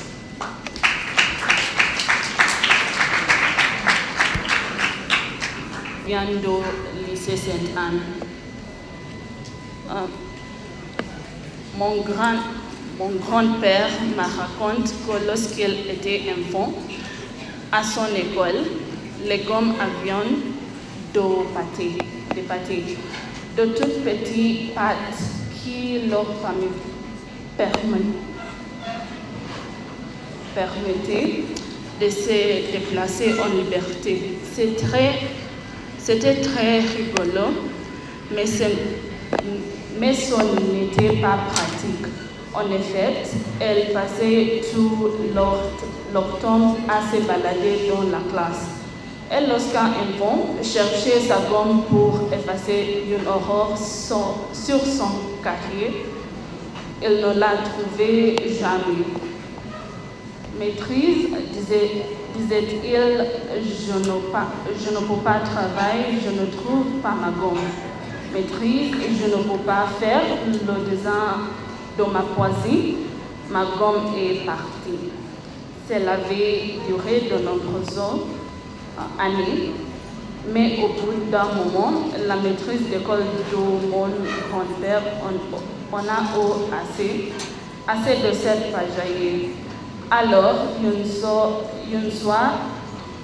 [6.05, 8.01] du lycée Sainte-Anne.
[9.89, 9.93] Euh,
[11.77, 12.37] mon grand,
[12.99, 16.73] mon grand-père me raconte que lorsqu'il était enfant,
[17.71, 18.63] à son école,
[19.25, 20.37] les gommes viande
[21.13, 21.19] de
[21.53, 21.97] pâté,
[22.35, 22.83] de pâté,
[23.57, 26.25] de toutes petites pâtes qui leur
[30.55, 31.43] permettaient
[32.01, 34.37] de se déplacer en liberté.
[34.53, 35.19] C'est très
[36.03, 37.53] c'était très rigolo,
[38.35, 38.43] mais,
[40.01, 42.07] mais ce n'était pas pratique.
[42.53, 43.23] En effet,
[43.61, 45.63] elles passaient tout leur,
[46.89, 48.65] à se balader dans la classe.
[49.31, 56.05] Et lorsqu'un enfant cherchait sa gomme pour effacer une horreur sur son cahier,
[57.01, 59.03] il ne la trouvait jamais.
[60.59, 63.25] Maîtrise, disait disait-il,
[63.61, 67.57] je, ne je ne peux pas travailler, je ne trouve pas ma gomme.
[68.33, 71.49] Maîtrise, je ne peux pas faire le dessin
[71.97, 72.95] de ma poésie,
[73.51, 75.11] ma gomme est partie.
[75.87, 77.99] Cela avait duré de nombreuses
[79.19, 79.71] années,
[80.51, 81.93] mais au bout d'un moment,
[82.27, 84.07] la maîtrise d'école de mon
[84.49, 85.01] grand-père
[85.91, 87.31] on, a assez,
[87.87, 89.49] assez de cette pagaille.
[90.11, 92.59] Alors, une soir,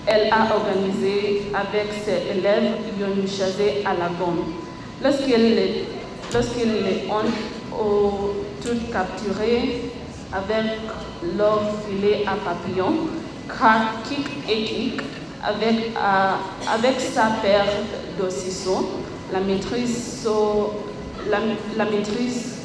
[0.06, 4.46] elle a organisé avec ses élèves une chasse à la gomme.
[5.04, 8.12] Lorsqu'ils les ont ou
[8.64, 9.82] toutes capturées
[10.32, 10.80] avec
[11.38, 12.94] leur filet à papillon,
[13.48, 15.02] crack, kick et kick,
[15.44, 16.34] avec, euh,
[16.74, 17.66] avec sa paire
[18.20, 18.86] d'ossissons,
[19.32, 20.74] la maîtrise, so-
[21.30, 21.40] la,
[21.78, 22.56] la maîtrise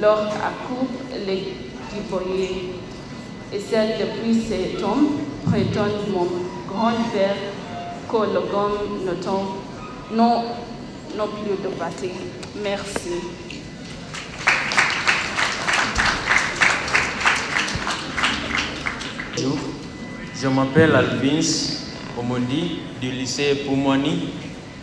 [0.00, 1.54] leur accoupe les
[1.94, 2.74] déployés.
[3.52, 6.26] Et celle depuis ces tombes prétonne mon
[6.68, 7.36] grand-père
[8.10, 9.56] que le gomme ne tombe,
[10.12, 10.44] non,
[11.16, 12.12] non plus de pâté.
[12.62, 13.10] Merci.
[19.36, 19.58] Bonjour,
[20.40, 21.77] je m'appelle Alvins
[22.18, 24.30] Omondi du lycée Poumani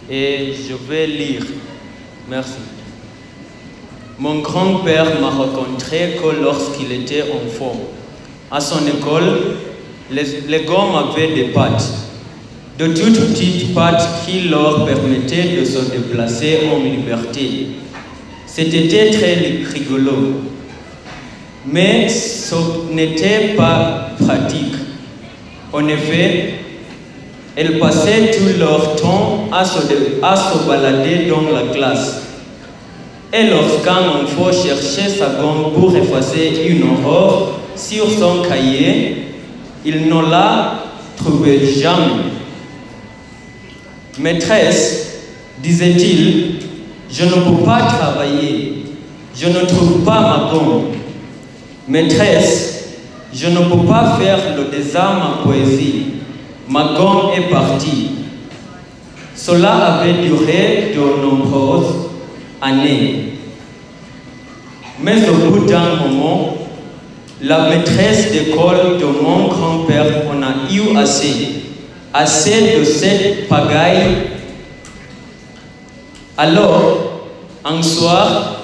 [0.09, 1.41] et je vais lire.
[2.29, 2.59] Merci.
[4.17, 7.75] Mon grand-père m'a rencontré que lorsqu'il était enfant.
[8.49, 9.57] À son école,
[10.11, 11.83] les, les gommes avaient des pattes,
[12.79, 17.67] de toutes petites pattes qui leur permettaient de se déplacer en liberté.
[18.45, 19.33] C'était très
[19.73, 20.41] rigolo
[21.65, 22.55] mais ce
[22.93, 24.75] n'était pas pratique.
[25.73, 26.54] En effet,
[27.55, 32.21] elles passaient tout leur temps à se, balader dans la classe.
[33.31, 39.27] Et lorsqu'un enfant cherchait sa gomme pour effacer une horreur sur son cahier,
[39.85, 40.83] il ne la
[41.15, 42.31] trouvait jamais.
[44.19, 45.21] Maîtresse,
[45.61, 46.59] disait-il,
[47.11, 48.85] je ne peux pas travailler,
[49.35, 50.85] je ne trouve pas ma gomme.
[51.87, 52.95] Maîtresse,
[53.33, 56.05] je ne peux pas faire le désarme en poésie.
[56.67, 58.11] Ma gomme est partie.
[59.35, 62.09] Cela avait duré de nombreuses
[62.61, 63.33] années.
[64.99, 66.55] Mais au bout d'un moment,
[67.41, 71.63] la maîtresse d'école de mon grand-père en a eu assez.
[72.13, 74.29] Assez de cette pagaille.
[76.37, 77.21] Alors,
[77.63, 78.61] un soir,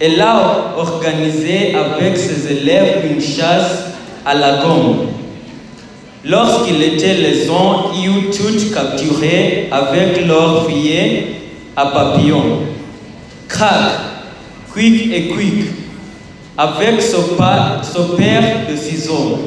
[0.00, 3.86] elle a organisé avec ses élèves une chasse
[4.24, 5.08] à la gomme.
[6.26, 11.26] Lorsqu'ils étaient les ont eu toutes capturées avec leurs filets
[11.76, 12.60] à papillon.
[13.46, 13.92] Crac,
[14.72, 15.66] quick et quick,
[16.56, 19.38] avec ce, pa- ce paire de ciseaux.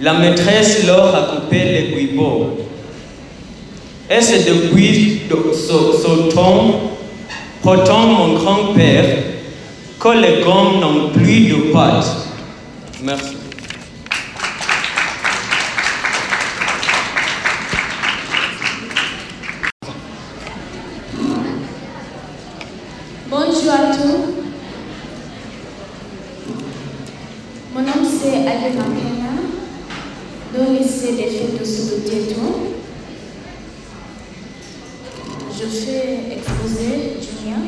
[0.00, 2.58] La maîtresse leur a coupé les guibots.
[4.08, 6.92] Et c'est depuis de- ce, temps,
[7.62, 9.06] pourtant mon grand-père,
[9.98, 12.28] que les gommes n'ont plus de pattes?
[13.02, 13.36] Merci.
[23.30, 24.34] Bonjour à tous.
[27.74, 29.32] Mon nom c'est Ali Makena,
[30.54, 32.54] du lycée des filles de Souloutéton.
[35.58, 37.58] Je fais exposer Junior.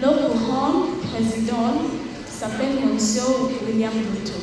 [0.01, 1.73] le grand président
[2.27, 3.21] s'appelle Monsieur
[3.67, 4.33] William Ruto.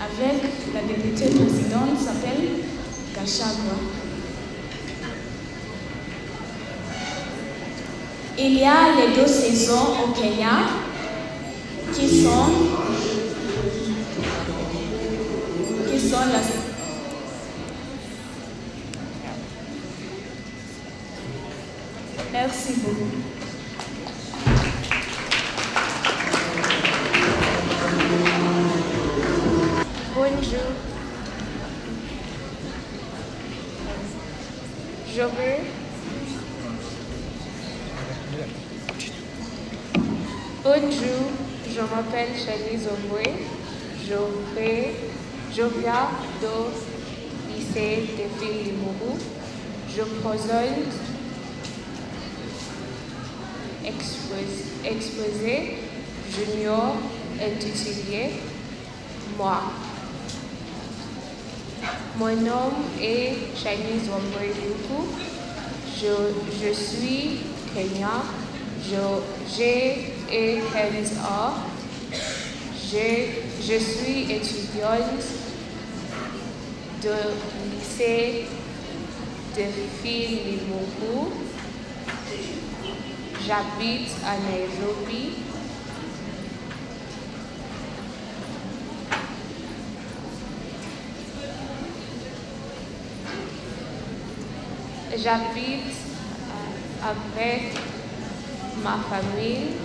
[0.00, 0.42] Avec
[0.74, 2.48] la députée présidente s'appelle
[3.14, 3.76] Gachagua.
[8.38, 10.62] Il y a les deux saisons au Kenya
[11.92, 12.79] qui sont,
[44.56, 44.94] vais,
[45.54, 46.08] je viens
[46.40, 49.18] du lycée de Ville-Limourou.
[49.94, 50.92] Je présente
[53.84, 55.78] expos- exposé
[56.30, 56.94] junior
[57.40, 58.30] intitulé
[59.38, 59.60] Moi.
[62.18, 62.70] Mon nom
[63.00, 63.34] est
[64.04, 65.08] Zomwe Luku.
[65.96, 67.40] Je, je suis
[67.74, 68.22] Kenya.
[69.56, 71.69] J'ai et hands off.
[72.92, 75.22] Je, suis étudiante
[77.00, 77.14] de
[77.72, 78.46] lycée
[79.56, 79.62] de
[80.02, 81.30] filles Limourou.
[83.46, 85.34] J'habite à Nairobi.
[95.16, 95.94] J'habite
[97.04, 97.72] avec
[98.82, 99.79] ma famille.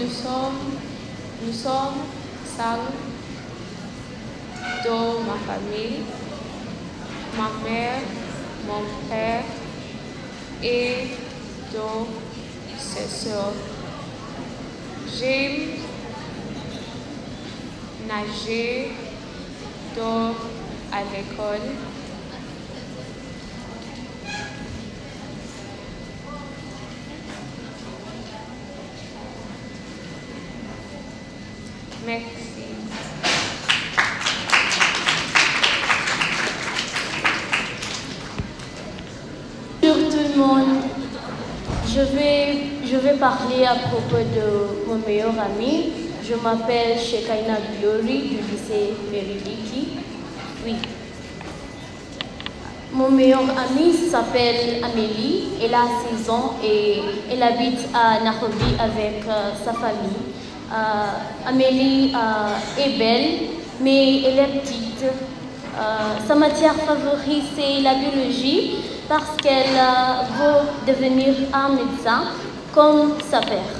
[0.00, 0.78] Nous sommes,
[1.44, 2.06] nous sommes
[2.56, 2.78] cinq
[4.82, 6.00] dans ma famille,
[7.36, 8.00] ma mère,
[8.66, 9.44] mon père
[10.62, 11.08] et
[11.70, 12.06] deux
[12.78, 13.52] sœurs.
[15.18, 15.68] J'aime
[18.08, 18.92] nager
[19.94, 20.34] dans
[20.92, 21.89] à l'école.
[32.10, 32.24] Merci.
[39.80, 40.82] Bonjour tout le monde.
[41.86, 45.92] Je vais, je vais parler à propos de mon meilleur ami.
[46.28, 49.98] Je m'appelle Shekaina Glory du lycée Meriliki.
[50.66, 50.74] Oui.
[52.92, 55.50] Mon meilleur ami s'appelle Amélie.
[55.62, 55.86] Elle a
[56.18, 60.29] 6 ans et elle habite à Nairobi avec euh, sa famille.
[60.72, 63.48] Euh, Amélie euh, est belle,
[63.80, 65.02] mais elle est petite.
[65.02, 68.76] Euh, sa matière favorite, c'est la biologie
[69.08, 69.74] parce qu'elle
[70.38, 72.22] veut devenir un médecin
[72.72, 73.74] comme sa père.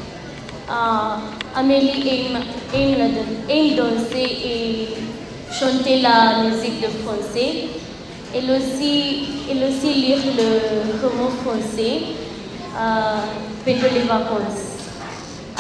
[1.55, 2.43] Amélie aime,
[2.75, 3.11] aime,
[3.49, 4.89] aime danser et
[5.53, 7.69] chanter la musique de français.
[8.35, 12.03] Elle aussi, elle aussi lire le roman français
[12.77, 13.17] euh,
[13.65, 14.70] pendant les vacances.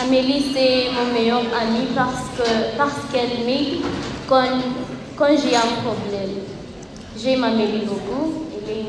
[0.03, 3.81] Amélie, c'est mon meilleur ami parce que parce qu'elle m'aide
[4.27, 4.47] quand,
[5.19, 6.39] j'ai un problème.
[7.23, 8.47] J'aime Amélie beaucoup.
[8.67, 8.85] Elle est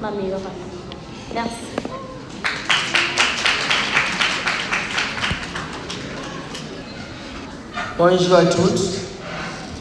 [0.00, 1.32] ma meilleure amie.
[1.32, 1.50] Merci.
[7.96, 8.80] Bonjour à toutes,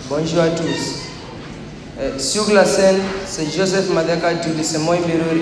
[0.09, 1.07] bonjour à tous.
[1.99, 5.41] Euh, sur la scène, c'est Joseph Madaka du lycée Moïberori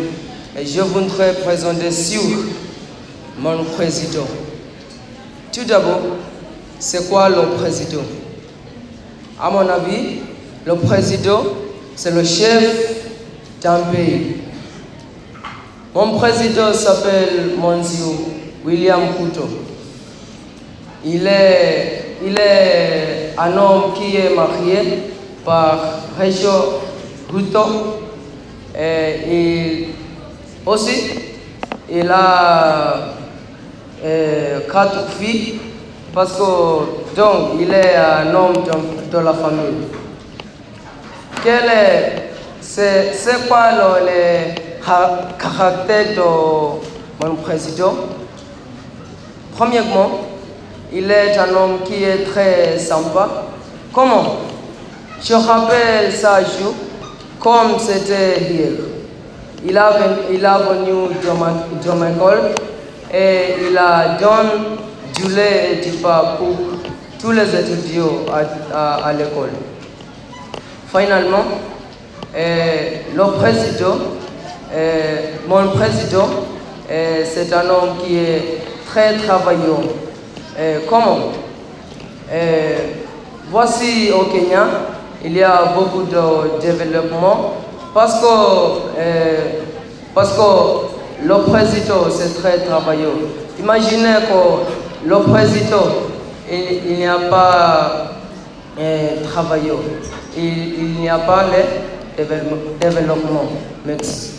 [0.57, 2.21] et je voudrais présenter sur
[3.37, 4.27] mon président.
[5.55, 6.01] Tout d'abord,
[6.79, 8.01] c'est quoi le président?
[9.41, 10.19] À mon avis,
[10.65, 11.43] le président,
[11.95, 13.05] c'est le chef
[13.61, 14.35] d'un pays.
[15.93, 18.17] Mon président s'appelle Monsieur
[18.65, 19.47] William Couto.
[21.05, 25.03] Il est, il est un homme qui est marié
[25.45, 26.49] par Rachel
[27.31, 28.01] Couto.
[28.77, 29.87] Et
[30.65, 31.11] aussi,
[31.89, 33.13] il a
[34.71, 35.59] quatre filles
[36.13, 38.53] parce que donc il est un homme
[39.11, 39.87] de, la famille.
[41.43, 42.29] Quel est,
[42.61, 47.95] c'est, c'est quoi le, le ca- caractère de mon président?
[49.57, 50.11] Premièrement,
[50.91, 53.27] il est un homme qui est très sympa.
[53.93, 54.37] Comment?
[55.21, 56.73] Je rappelle ça jour
[57.39, 58.71] comme c'était hier.
[59.65, 59.91] Il a,
[60.31, 61.53] il a venu de ma,
[61.83, 62.51] de ma école
[63.15, 64.77] et il a donné
[65.15, 66.53] du lait et du pain pour
[67.17, 68.25] tous les étudiants
[68.73, 69.51] à, l'école.
[70.89, 71.45] Finalement,
[72.35, 73.97] euh, le président,
[74.73, 75.15] euh,
[75.47, 76.27] mon président,
[76.91, 79.81] euh, c'est un homme qui est très travaillant.
[80.89, 81.31] Comment?
[83.49, 84.67] Voici au Kenya,
[85.23, 87.55] il y a beaucoup de développement
[87.93, 88.25] parce que,
[90.13, 93.29] parce que L'oppressito, c'est très travailleux.
[93.59, 96.11] Imaginez que l'oppressito,
[96.51, 98.15] il, il n'y a pas
[98.77, 99.09] eh.
[100.37, 101.45] Il, n'y a pas
[102.17, 102.25] le
[102.79, 103.49] développement.
[103.85, 104.31] Merci.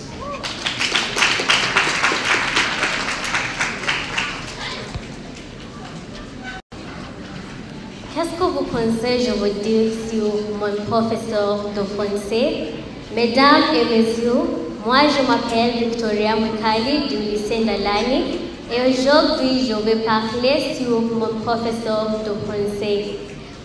[8.15, 12.69] Qu'est-ce que vous pensez, je vous dis, sur mon professeur de français?
[13.15, 18.39] Mesdames et messieurs, moi je m'appelle Victoria Mukali du lycée Ndalani
[18.71, 23.17] et aujourd'hui je vais parler sur mon professeur de français.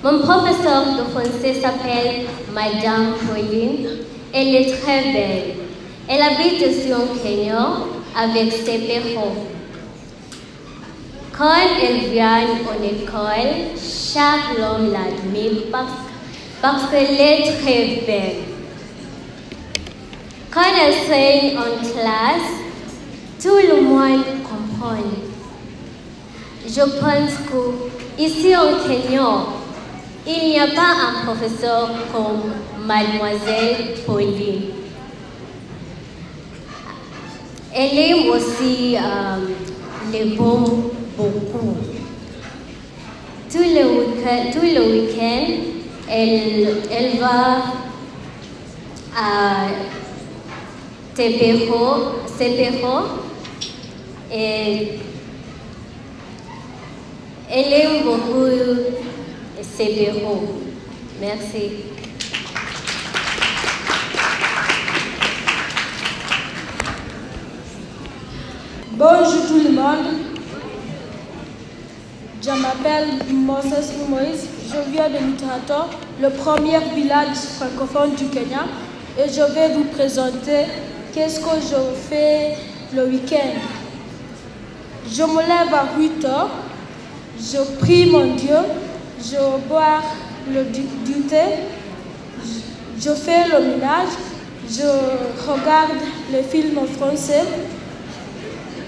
[0.03, 3.87] Mon professeur de français s'appelle Madame Pauline.
[4.33, 5.53] Elle est très belle.
[6.09, 7.67] Elle habite sur Kenya
[8.17, 9.35] avec ses parents.
[11.37, 16.01] Quand elle vient en école, chaque homme l'admire parce,
[16.63, 18.50] parce qu'elle est très belle.
[20.61, 22.51] Quand elle enseigne en classe,
[23.41, 25.01] tout le monde comprend.
[26.67, 29.45] Je pense que ici au Kenya,
[30.27, 32.53] il n'y a pas un professeur comme
[32.85, 34.65] Mademoiselle Pauline.
[37.73, 39.37] Elle aime aussi euh,
[40.11, 41.77] les bons beaucoup.
[43.51, 45.17] Tout le week-end, tout le week
[46.07, 47.63] elle, elle va
[49.17, 49.67] à
[51.15, 52.99] Tepero, Sepero
[54.31, 54.99] et
[57.49, 58.47] elle aime beaucoup
[59.61, 60.63] Sepero.
[61.19, 61.71] Merci.
[68.93, 70.05] Bonjour tout le monde.
[72.41, 74.47] Je m'appelle Moses Moïse.
[74.67, 75.89] Je viens de Mitato,
[76.21, 78.65] le premier village francophone du Kenya.
[79.19, 80.65] Et je vais vous présenter
[81.13, 82.55] qu'est-ce que je fais
[82.95, 83.59] le week-end?
[85.09, 86.49] Je me lève à 8 heures.
[87.39, 88.57] Je prie mon Dieu.
[89.19, 90.01] Je bois
[90.51, 90.83] le du,
[91.27, 91.43] thé.
[92.43, 94.09] Je, je fais le ménage.
[94.69, 94.83] Je
[95.51, 95.97] regarde
[96.31, 97.43] les films français.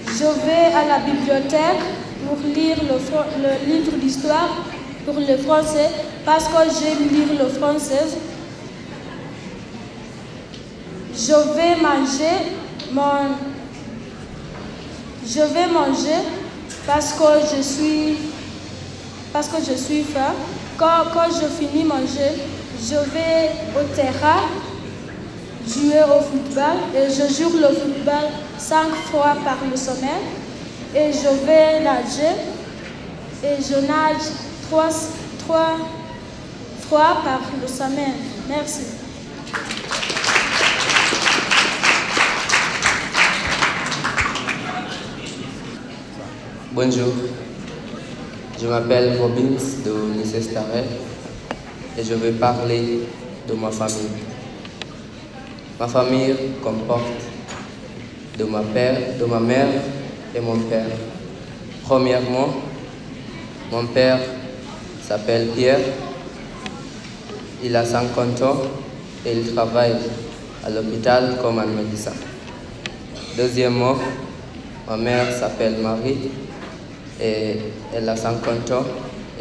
[0.08, 1.82] Je vais à la bibliothèque
[2.26, 4.64] pour lire le, le livre d'histoire
[5.04, 5.90] pour le français
[6.24, 8.06] parce que j'aime lire le français.
[11.16, 11.32] Je
[15.40, 16.22] vais manger
[16.86, 17.24] parce que
[17.56, 18.16] je suis
[19.32, 20.34] parce faim.
[20.76, 22.32] Quand, je finis manger,
[22.80, 24.42] je vais au terrain
[25.66, 30.24] jouer au football et je joue le football cinq fois par le semaine
[30.94, 32.34] et je vais nager
[33.42, 34.26] et je nage
[34.68, 34.90] trois,
[35.38, 35.76] trois
[36.88, 38.18] fois par le semaine.
[38.48, 38.82] Merci.
[46.74, 47.12] Bonjour,
[48.60, 50.82] je m'appelle Robbins de lycée Staret
[51.96, 52.98] et je vais parler
[53.48, 54.24] de ma famille.
[55.78, 57.22] Ma famille comporte
[58.36, 59.68] de ma, père, de ma mère
[60.34, 60.88] et mon père.
[61.84, 62.48] Premièrement,
[63.70, 64.18] mon père
[65.00, 65.78] s'appelle Pierre,
[67.62, 68.56] il a 50 ans
[69.24, 69.94] et il travaille
[70.66, 72.14] à l'hôpital comme un médecin.
[73.36, 73.94] Deuxièmement,
[74.88, 76.18] ma mère s'appelle Marie
[77.20, 78.84] elle a 50 ans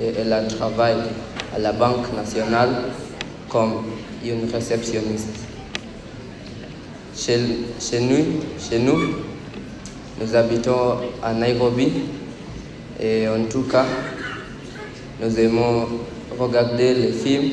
[0.02, 1.02] et elle a travaillé
[1.56, 2.70] à la Banque nationale
[3.50, 3.84] comme
[4.24, 5.30] une réceptionniste.
[7.16, 7.40] Chez,
[7.80, 8.26] chez, nous,
[8.60, 9.00] chez nous,
[10.20, 11.92] nous habitons à Nairobi
[13.00, 13.86] et en tout cas,
[15.22, 15.88] nous aimons
[16.38, 17.52] regarder les films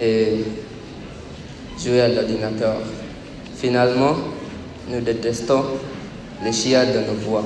[0.00, 0.44] et
[1.82, 2.76] jouer à l'ordinateur.
[3.56, 4.14] Finalement,
[4.90, 5.64] nous détestons
[6.44, 7.44] les chiens de nos, voix,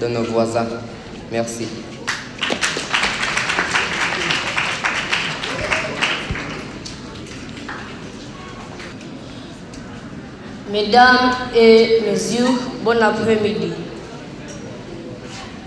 [0.00, 0.66] de nos voisins.
[1.30, 1.66] Merci.
[10.70, 12.46] Mesdames et messieurs,
[12.82, 13.72] bon après-midi.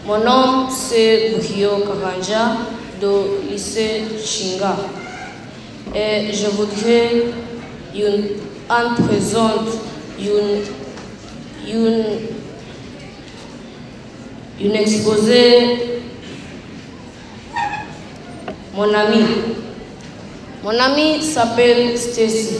[0.06, 2.58] Mon nom c'est Bukio Karanja
[3.00, 4.76] du lycée Chinga.
[5.96, 7.24] Et je voudrais
[8.70, 9.70] en présente
[10.20, 10.62] une,
[11.68, 12.04] une,
[14.62, 16.02] une exposé
[18.76, 19.26] mon ami.
[20.64, 22.58] Mon ami s'appelle Stacy.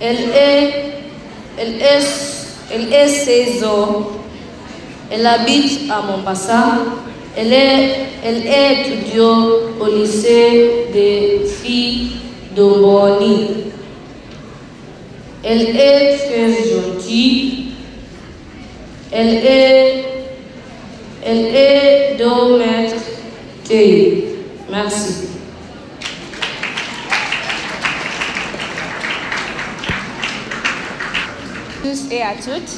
[0.00, 0.90] Elle est
[1.62, 2.06] elle est,
[2.72, 4.08] elle est 16 ans.
[5.10, 6.78] Elle habite à Mombasa.
[7.36, 12.12] Elle est, elle est étudiante au lycée des filles
[12.56, 13.48] d'Omboni.
[15.44, 17.72] Elle est très gentille.
[19.12, 20.04] Elle est,
[21.24, 22.96] elle est 2 mètres.
[24.70, 25.30] Merci.
[31.82, 32.70] tous et à toutes.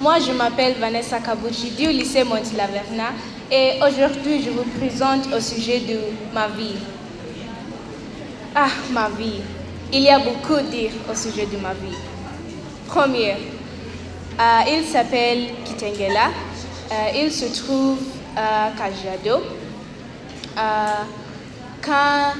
[0.00, 3.10] Moi, je m'appelle Vanessa Kabuchi du lycée Monti-Laverna
[3.50, 5.98] et aujourd'hui, je vous présente au sujet de
[6.32, 6.76] ma vie.
[8.54, 9.40] Ah, ma vie.
[9.92, 11.96] Il y a beaucoup à dire au sujet de ma vie.
[12.86, 13.32] Premier,
[14.38, 16.30] euh, il s'appelle Kitengela.
[16.92, 17.98] Euh, il se trouve
[18.36, 19.42] à Kajiado.
[20.58, 21.04] Euh,
[21.80, 22.32] quand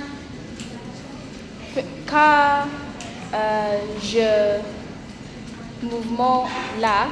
[3.32, 4.58] euh, je
[5.86, 6.48] mouvement
[6.80, 7.06] là,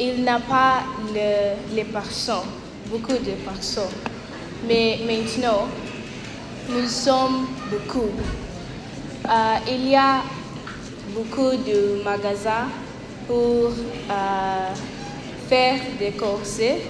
[0.00, 2.48] il n'a pas le, les personnes,
[2.90, 3.92] beaucoup de personnes.
[4.66, 5.68] Mais maintenant,
[6.70, 8.08] nous sommes beaucoup.
[9.28, 10.22] Euh, il y a
[11.14, 12.68] beaucoup de magasins
[13.26, 13.70] pour
[14.10, 14.68] euh,
[15.48, 16.82] faire des corsets,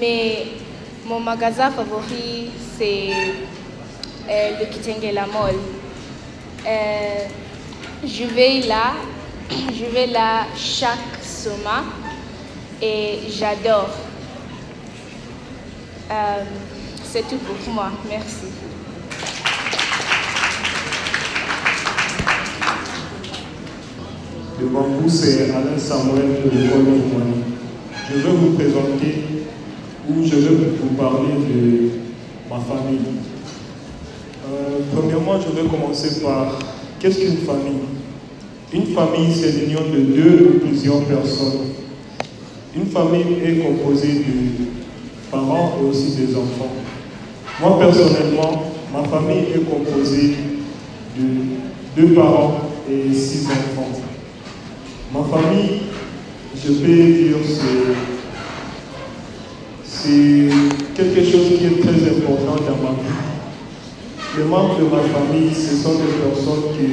[0.00, 0.46] mais
[1.06, 3.10] mon magasin favori c'est
[4.28, 5.54] euh, le Kitengela Mall.
[6.66, 7.26] Euh,
[8.04, 8.94] je vais là,
[9.50, 11.90] je vais là chaque semaine
[12.80, 13.90] et j'adore.
[16.10, 16.44] Euh,
[17.04, 17.90] c'est tout pour moi.
[18.08, 18.63] Merci.
[25.08, 26.84] C'est Alain Samuel de l'école.
[28.10, 29.24] Je veux vous présenter
[30.08, 31.90] ou je veux vous parler de
[32.48, 32.98] ma famille.
[34.46, 36.58] Euh, premièrement, je vais commencer par
[36.98, 37.84] qu'est-ce qu'une famille?
[38.72, 41.68] Une famille, c'est l'union de deux ou plusieurs personnes.
[42.74, 46.72] Une famille est composée de parents et aussi des enfants.
[47.60, 50.36] Moi, personnellement, ma famille est composée
[51.18, 52.60] de deux parents
[52.90, 54.03] et six enfants.
[55.14, 55.82] Ma famille,
[56.56, 57.36] je peux dire,
[59.84, 60.48] c'est
[60.96, 63.14] quelque chose qui est très important dans ma vie.
[64.36, 66.86] Les membres de ma famille, ce sont des personnes que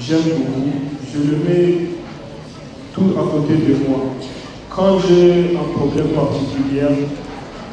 [0.00, 0.70] j'aime beaucoup.
[1.12, 1.74] Je le mets
[2.94, 3.98] tout à côté de moi.
[4.70, 7.08] Quand j'ai un problème particulier,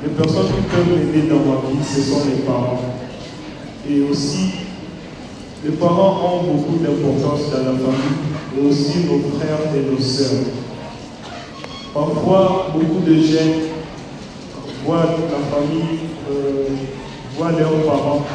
[0.02, 2.82] les personnes qui peuvent m'aider dans ma vie, ce sont les parents.
[3.88, 4.54] Et aussi,
[5.64, 8.27] les parents ont beaucoup d'importance dans la famille,
[8.58, 10.46] et aussi nos frères et nos sœurs.
[11.94, 13.54] Parfois, beaucoup de gens
[14.86, 16.00] voient la famille,
[16.32, 16.68] euh,
[17.38, 18.26] voient leurs parents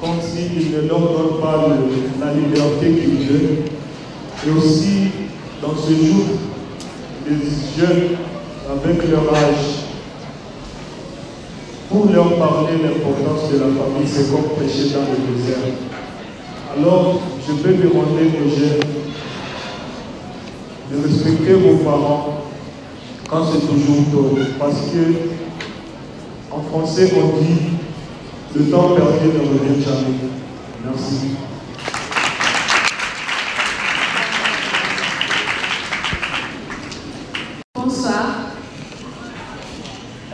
[0.00, 1.66] comme s'ils ne, leur donnent pas
[2.20, 3.58] la liberté qu'ils veulent.
[4.46, 5.10] Et aussi,
[5.62, 6.24] dans ce jour,
[7.28, 7.36] les
[7.78, 8.16] jeunes,
[8.70, 9.84] avec leur âge,
[11.88, 15.89] pour leur parler l'importance de la famille, c'est comme prêcher dans le désert.
[16.76, 18.80] Alors, je peux demander aux jeunes
[20.92, 22.44] de respecter vos parents
[23.28, 24.38] quand c'est toujours tôt.
[24.56, 27.70] Parce que, en français, on dit
[28.54, 30.14] le temps perdu ne revient jamais.
[30.84, 31.30] Merci.
[37.74, 38.26] Bonsoir.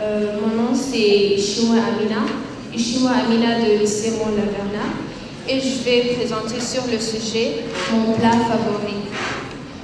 [0.02, 2.26] Euh, mon nom c'est Ishimwa Amina,
[2.74, 5.05] Ishimwa Amina de lycée Mont-Laverna
[5.48, 8.96] et je vais présenter sur le sujet mon plat favori.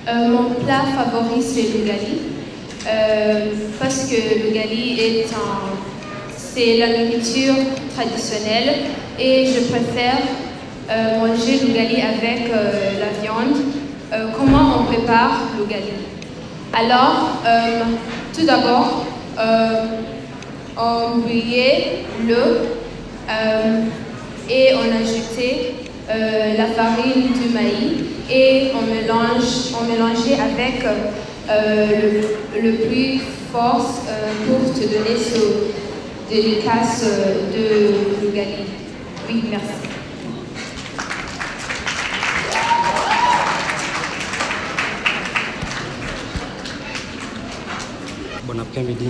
[0.08, 2.18] Euh, mon plat favori c'est le gali
[2.88, 3.46] euh,
[3.80, 5.26] parce que le gali est
[6.36, 7.54] c'est la nourriture
[7.94, 8.74] traditionnelle
[9.18, 10.18] et je préfère
[10.90, 13.56] euh, manger le gali avec la viande.
[14.36, 15.92] Comment on prépare le gali?
[16.74, 17.30] Alors,
[18.36, 19.06] tout d'abord,
[20.76, 22.58] on bouillait l'eau
[24.48, 25.74] et on ajoutait
[26.10, 32.22] euh, la farine du maïs et on, mélange, on mélangeait avec euh,
[32.60, 33.20] le, plus
[33.52, 37.04] fort euh, pour te donner ce délicace
[37.54, 38.64] de le gali.
[39.28, 39.66] Oui, merci.
[48.44, 49.08] Bon après-midi.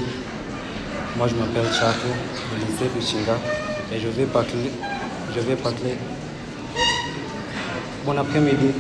[1.16, 2.08] Moi, je m'appelle Chato,
[2.50, 3.20] du lycée
[3.94, 4.91] et je vais parler.
[5.34, 5.96] Je vais parler.
[8.04, 8.72] Bon après-midi.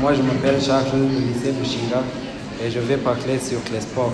[0.00, 2.02] Moi, je m'appelle Chato, du lycée Buchinga,
[2.62, 4.12] et je vais parler sur les sports.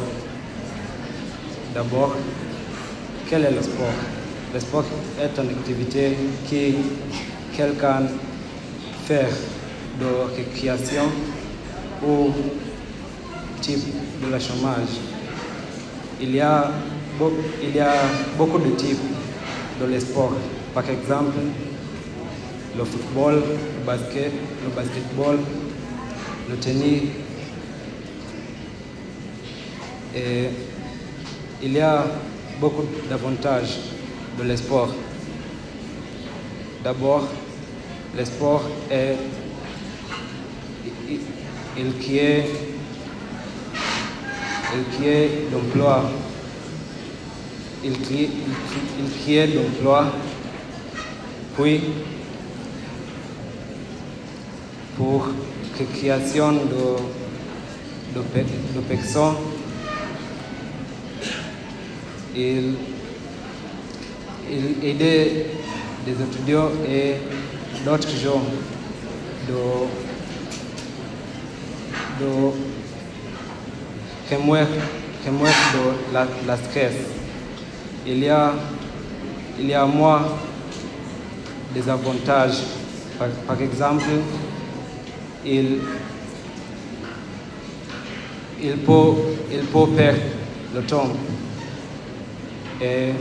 [1.75, 2.15] D'abord,
[3.29, 3.93] quel est le sport?
[4.55, 4.85] Le sport
[5.21, 6.17] est une activité
[6.49, 6.75] qui
[7.55, 8.05] quelqu'un
[9.05, 9.29] fait
[10.01, 11.05] de récréation
[12.03, 12.31] ou
[13.61, 13.85] type
[14.23, 15.01] de chômage.
[16.19, 16.73] Il y a,
[18.39, 18.99] beaucoup de types
[19.81, 20.33] de les sports.
[20.77, 21.39] Par exemple,
[22.77, 24.31] le football, le basket,
[24.63, 25.39] le basketball,
[26.51, 27.05] le tennis.
[30.15, 30.51] Et
[31.63, 32.05] il y a
[32.61, 33.79] beaucoup d'avantages
[34.39, 34.95] de les sports.
[36.85, 37.27] D'abord,
[38.15, 39.17] le sport est
[41.09, 41.21] il,
[41.79, 42.45] il crée
[44.75, 46.05] il crée d'emploi.
[47.83, 48.29] il, crie-
[48.99, 50.13] il, il criait d'emploi,
[51.57, 51.81] puis
[54.97, 55.29] pour
[55.79, 56.97] la création de,
[58.15, 59.37] de personnes,
[62.35, 62.75] il,
[64.51, 65.47] il aidait
[66.05, 67.15] des étudiants et
[67.85, 68.43] d'autres gens
[69.49, 69.55] de,
[72.21, 72.31] de
[74.31, 74.67] remuer,
[75.27, 76.95] remuer de la, la stress.
[78.07, 78.55] Il y a,
[79.59, 80.39] il y a moi
[81.77, 82.63] des avantages.
[83.47, 84.05] Par, exemple,
[85.45, 85.79] il,
[88.63, 89.13] il, peut,
[89.53, 90.21] il peut perdre
[90.75, 91.13] le temps
[92.81, 93.13] et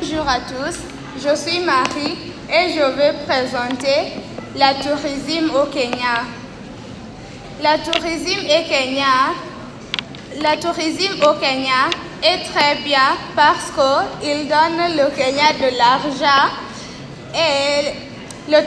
[0.00, 0.78] Bonjour à tous,
[1.16, 2.16] je suis Marie
[2.48, 4.27] et je vais présenter
[4.58, 6.24] la tourisme au Kenya.
[7.62, 8.40] La tourisme
[11.22, 11.90] au Kenya,
[12.22, 16.50] est très bien parce qu'il donne le Kenya de l'argent
[17.32, 17.92] et
[18.50, 18.58] le,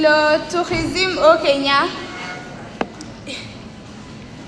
[0.00, 1.84] le tourisme au Kenya,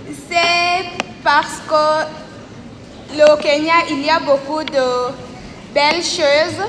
[0.09, 0.87] c'est
[1.23, 5.13] parce que le Kenya, il y a beaucoup de
[5.75, 6.65] belles choses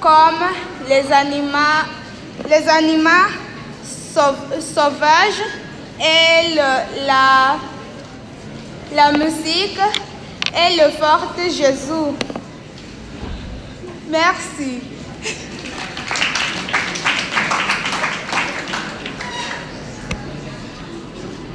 [0.00, 0.42] comme
[0.88, 1.84] les animaux,
[2.48, 3.28] les animaux
[4.18, 5.42] sau- sauvages
[6.00, 6.54] et
[7.06, 7.56] la,
[8.92, 9.78] la musique
[10.52, 12.16] et le fort de Jésus.
[14.10, 14.80] Merci.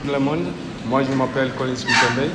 [0.05, 0.45] Le monde,
[0.85, 2.29] moi je m'appelle Collins Mtembe.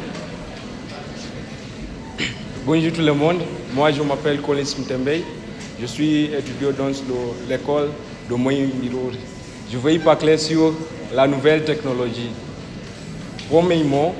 [2.65, 3.43] Bonjour tout le monde,
[3.75, 5.11] moi je m'appelle Collins Mtembe.
[5.81, 7.91] Je suis étudiant dans le- l'école
[8.29, 9.19] de Moyen Mirori.
[9.71, 10.73] Je vais parler sur
[11.15, 12.31] la nouvelle technologie.
[13.51, 14.15] Premièrement,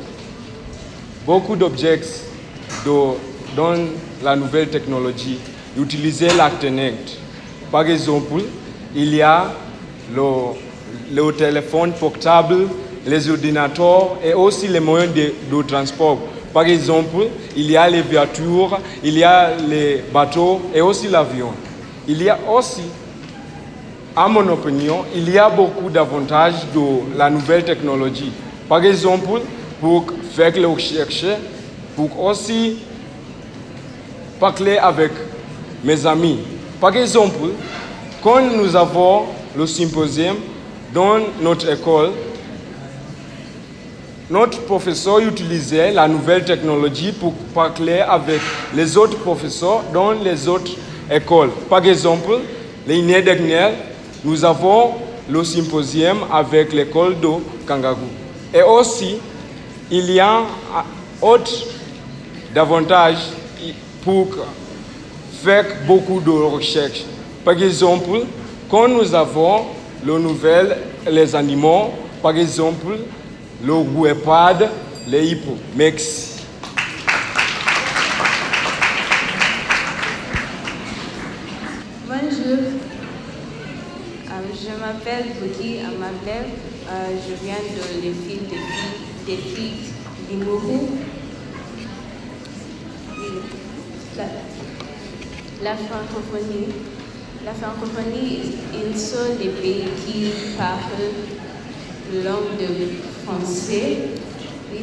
[1.25, 2.01] beaucoup d'objets
[2.85, 3.15] dans
[4.23, 5.39] la nouvelle technologie
[5.79, 7.17] utilisaient l'Internet.
[7.73, 8.43] Par exemple,
[8.95, 9.51] il y a
[10.15, 10.23] le,
[11.15, 12.69] le téléphone portable,
[13.07, 16.19] les ordinateurs et aussi les moyens de, de transport.
[16.53, 17.27] Par exemple,
[17.57, 21.53] il y a les voitures, il y a les bateaux et aussi l'avion.
[22.07, 22.83] Il y a aussi,
[24.19, 28.33] à mon opinion, il y a beaucoup d'avantages de la nouvelle technologie.
[28.69, 29.43] Par exemple,
[29.81, 31.25] pour faire les recherches,
[31.95, 32.79] pour aussi
[34.41, 35.13] parler avec
[35.85, 36.41] mes amis.
[36.81, 37.51] Par exemple,
[38.21, 40.35] quand nous avons le symposium
[40.93, 42.11] dans notre école,
[44.29, 48.41] notre professeur utilisait la nouvelle technologie pour parler avec
[48.75, 50.73] les autres professeurs dans les autres
[51.09, 51.51] écoles.
[51.71, 52.41] Par exemple,
[52.85, 53.71] l'année dernière,
[54.25, 54.95] nous avons
[55.29, 57.29] le symposium avec l'école de
[57.67, 58.01] Kangagu.
[58.53, 59.17] Et aussi,
[59.91, 60.43] il y a
[61.21, 61.53] autre
[62.55, 63.19] davantage
[64.03, 64.29] pour
[65.43, 67.05] faire beaucoup de recherches.
[67.45, 68.21] Par exemple,
[68.71, 69.67] quand nous avons
[70.05, 70.77] le nouvel,
[71.11, 71.91] les animaux,
[72.23, 72.99] par exemple,
[73.65, 74.59] le guépard,
[75.07, 75.57] les hippos.
[75.77, 76.38] Merci.
[85.99, 86.51] M'appelle
[86.91, 88.49] Euh, je viens de l'île
[89.27, 89.93] des filles,
[90.27, 90.89] d'Imourou.
[95.63, 96.73] La, francophonie,
[97.45, 98.41] la francophonie,
[98.97, 101.13] sont des pays qui parlent
[102.25, 102.89] langue de
[103.27, 103.99] français.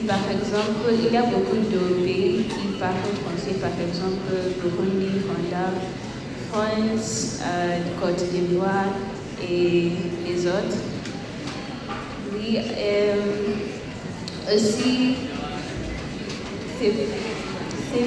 [0.08, 4.32] Par exemple, il y a beaucoup de pays qui parlent français, par exemple
[4.62, 5.72] Burundi, Rwanda,
[6.52, 8.94] France, euh, Côte d'Ivoire
[9.42, 9.92] et
[10.26, 10.78] les autres.
[12.34, 13.16] Oui, euh,
[14.54, 15.16] aussi,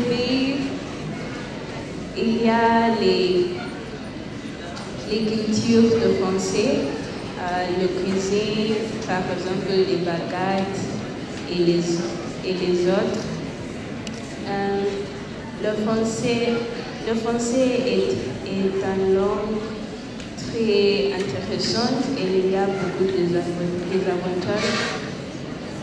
[0.09, 0.57] pays,
[2.16, 3.51] il y a les,
[5.11, 6.79] les cultures de français,
[7.41, 8.74] euh, le cuisine,
[9.07, 10.81] par exemple les baguettes
[11.51, 11.85] et les,
[12.45, 13.24] et les autres.
[14.49, 14.83] Euh,
[15.62, 16.49] le français,
[17.07, 19.78] le français est, est langue
[20.59, 24.74] très intéressante et il y a beaucoup de av- des avantages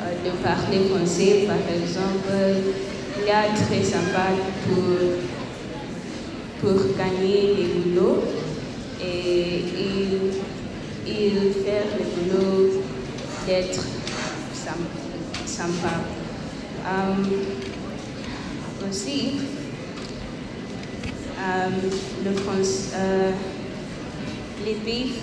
[0.01, 1.47] euh, de parler français.
[1.47, 2.31] Par exemple,
[3.19, 4.25] il y a très sympa
[4.67, 4.85] pour,
[6.59, 8.23] pour gagner les boulots
[9.01, 10.19] et il,
[11.63, 12.83] fait le boulot
[13.47, 13.79] d'être
[14.53, 14.91] sym-
[15.45, 15.93] sympa.
[16.87, 17.13] Euh,
[18.87, 19.39] aussi,
[21.39, 21.69] euh,
[22.23, 22.31] le
[22.95, 23.31] euh,
[24.65, 25.13] les pays.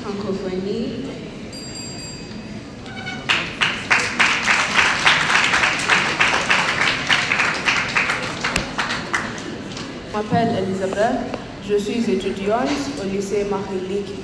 [10.08, 11.38] Je m'appelle Elisabeth,
[11.68, 12.68] je suis étudiante
[13.02, 14.14] au lycée Marie-Ligue.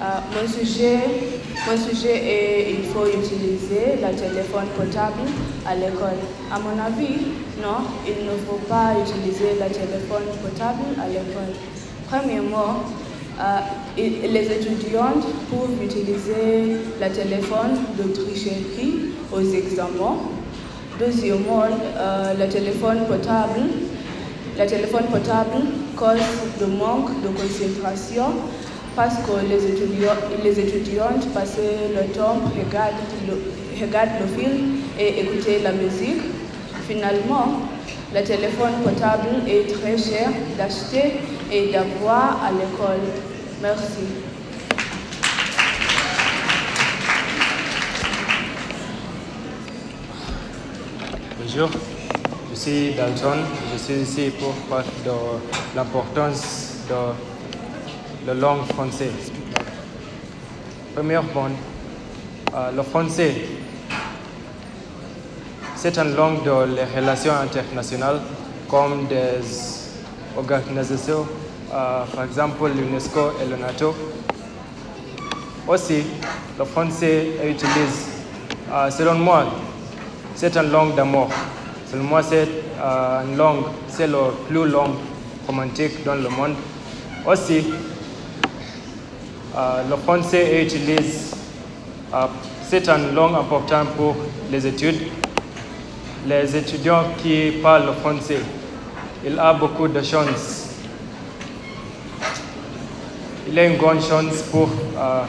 [0.00, 1.00] Euh, mon, sujet,
[1.66, 5.28] mon sujet est il faut utiliser le téléphone portable
[5.66, 6.20] à l'école.
[6.52, 7.16] À mon avis,
[7.60, 11.52] non, il ne faut pas utiliser le téléphone portable à l'école.
[12.08, 12.84] Premièrement,
[13.40, 13.60] euh,
[13.96, 15.14] les étudiants
[15.50, 20.18] peuvent utiliser le téléphone de tricherie aux examens.
[20.98, 21.64] Deuxièmement,
[21.96, 23.60] euh, le téléphone portable
[24.58, 25.62] le téléphone portable
[25.96, 26.18] cause
[26.60, 28.24] de manque de concentration
[28.96, 32.96] parce que les étudiants, les étudiants passent le temps regardent
[33.28, 33.34] le,
[33.80, 36.22] le film et écouter la musique.
[36.88, 37.60] Finalement,
[38.12, 40.28] le téléphone portable est très cher
[40.58, 41.20] d'acheter
[41.52, 43.27] et d'avoir à l'école.
[43.60, 43.82] Merci.
[51.40, 51.68] Bonjour,
[52.50, 53.38] je suis Dalton.
[53.72, 55.10] Je suis ici pour parler de
[55.74, 59.32] l'importance de la langue française.
[60.94, 61.48] Premièrement,
[62.54, 63.34] euh, le français,
[65.74, 68.20] c'est une langue de les relations internationales
[68.68, 69.40] comme des
[70.36, 71.26] organisations,
[71.72, 73.94] euh, par exemple l'UNESCO et le NATO.
[75.66, 76.02] Aussi,
[76.58, 78.08] le français utilise,
[78.72, 79.44] euh, selon moi,
[80.34, 81.28] c'est une langue d'amour.
[81.90, 82.46] Selon moi, c'est
[82.80, 84.94] euh, une langue, c'est la plus longue
[85.46, 86.54] romantique dans le monde.
[87.26, 87.64] Aussi,
[89.56, 91.34] euh, le français utilise,
[92.14, 92.26] euh,
[92.68, 94.14] c'est une langue importante pour
[94.50, 95.00] les études.
[96.26, 98.40] Les étudiants qui parlent le français,
[99.26, 100.57] ils ont beaucoup de chance.
[103.50, 104.68] Il a une grande chance pour
[104.98, 105.22] euh,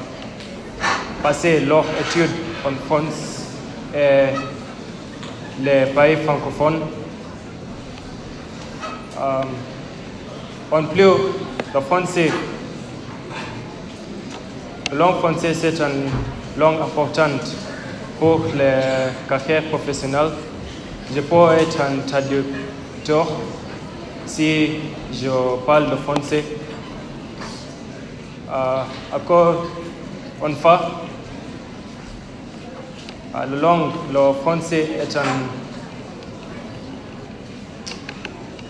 [1.24, 2.30] passer leurs études
[2.66, 3.46] en France
[3.96, 4.26] et
[5.64, 6.82] les pays francophones.
[9.18, 9.42] Euh,
[10.70, 11.04] en plus,
[11.74, 12.30] le français,
[14.92, 16.10] la langue française, c'est une
[16.58, 17.56] langue importante
[18.20, 18.74] pour les
[19.30, 20.32] carrières professionnelles.
[21.16, 23.28] Je peux être un traducteur
[24.26, 24.72] si
[25.14, 25.30] je
[25.66, 26.44] parle le français.
[28.50, 28.88] Fois,
[33.36, 35.22] euh, la langue, le français est un...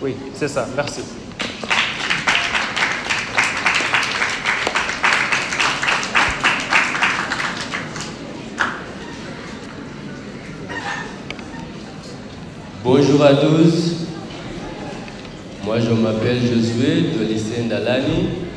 [0.02, 1.00] Oui, c'est ça, merci.
[12.84, 14.06] Bonjour à tous.
[15.64, 18.49] Moi, je m'appelle Josué de lycée Ndalani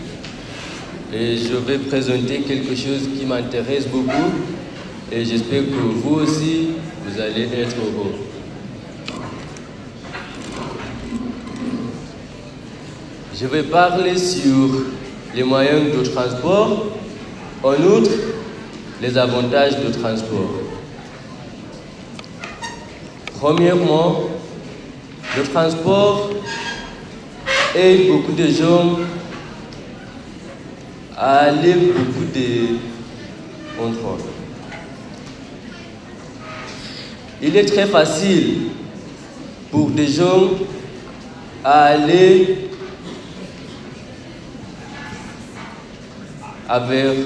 [1.16, 4.32] et je vais présenter quelque chose qui m'intéresse beaucoup
[5.12, 6.70] et j'espère que vous aussi,
[7.06, 8.16] vous allez être heureux.
[13.40, 14.70] Je vais parler sur
[15.36, 16.88] les moyens de transport,
[17.62, 18.12] en outre,
[19.02, 20.54] les avantages de transport.
[23.40, 24.30] Premièrement,
[25.38, 26.32] le transport
[27.76, 28.98] aide beaucoup de gens
[31.26, 32.78] aller beaucoup de
[33.82, 34.18] endroits.
[37.42, 38.70] Il est très facile
[39.72, 40.50] pour des gens
[41.64, 42.70] à aller
[46.68, 47.18] avec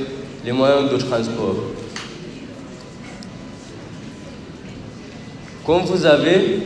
[0.45, 1.55] les moyens de transport.
[5.65, 6.59] Comme vous avez,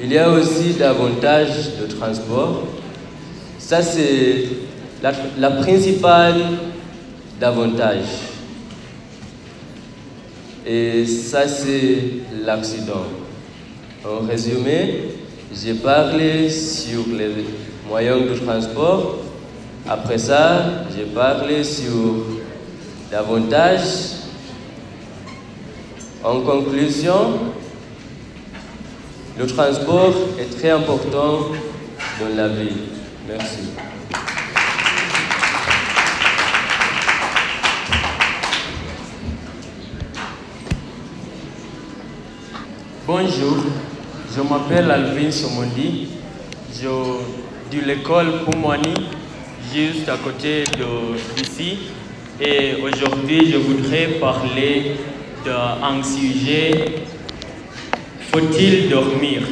[0.00, 2.64] il y a aussi davantage de transport.
[3.58, 4.44] Ça, c'est
[5.38, 6.40] la, principale
[7.38, 8.04] davantage.
[10.66, 11.98] Et ça, c'est
[12.44, 13.04] l'accident.
[14.04, 15.10] En résumé,
[15.54, 17.30] j'ai parlé sur les
[17.86, 19.18] moyens de transport.
[19.86, 22.24] Après ça, j'ai parlé sur
[23.10, 23.80] davantage.
[26.22, 27.40] En conclusion,
[29.38, 31.48] le transport est très important
[32.20, 32.72] dans la vie.
[33.28, 33.93] Merci.
[43.06, 43.58] Bonjour,
[44.34, 46.08] je m'appelle Alvin Somondi.
[46.72, 48.94] Je de l'école Poumwani,
[49.74, 50.64] juste à côté
[51.36, 51.80] d'ici.
[52.40, 54.92] Et aujourd'hui, je voudrais parler
[55.44, 57.04] d'un sujet
[58.32, 59.42] faut-il dormir?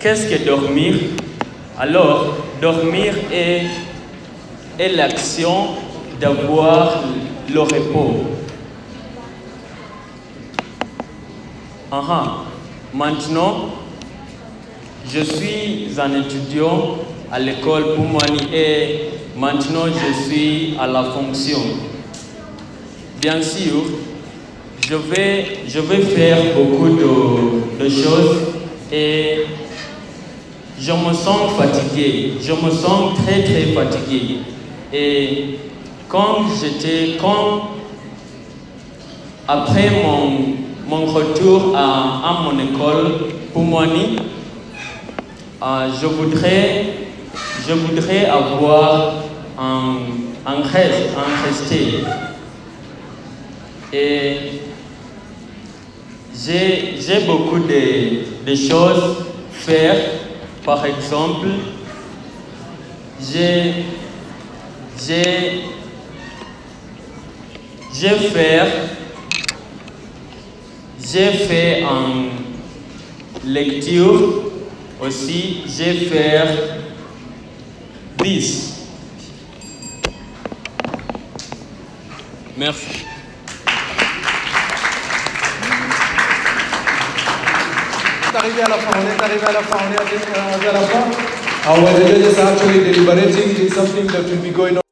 [0.00, 0.94] Qu'est-ce que dormir?
[1.78, 3.64] Alors, dormir est
[4.94, 5.68] l'action
[6.20, 7.02] d'avoir
[7.50, 8.37] le repos.
[11.90, 13.70] Maintenant,
[15.10, 16.98] je suis un étudiant
[17.32, 19.00] à l'école Poumani et
[19.36, 21.58] maintenant je suis à la fonction.
[23.22, 23.84] Bien sûr,
[24.86, 28.36] je vais, je vais faire beaucoup de, de choses
[28.92, 29.46] et
[30.78, 32.34] je me sens fatigué.
[32.42, 34.38] Je me sens très très fatigué.
[34.92, 35.58] Et
[36.08, 37.70] quand j'étais, quand
[39.46, 40.57] après mon,
[40.88, 44.16] mon retour à, mon école Poumani,
[45.62, 46.86] euh, je voudrais,
[47.68, 49.16] je voudrais avoir
[49.58, 52.04] un, reste, un resté.
[53.92, 54.62] Et
[56.34, 59.96] j'ai beaucoup de, choses à faire.
[60.64, 61.48] Par exemple,
[63.20, 63.84] j'ai
[68.32, 68.97] fait
[71.00, 72.28] j'ai fait en
[73.44, 74.50] lecture
[75.00, 76.42] aussi j'ai fait
[78.18, 78.74] 10
[82.56, 83.04] merci.
[88.34, 88.68] Arrivé à
[92.38, 94.87] are actually deliberating something that will be going on.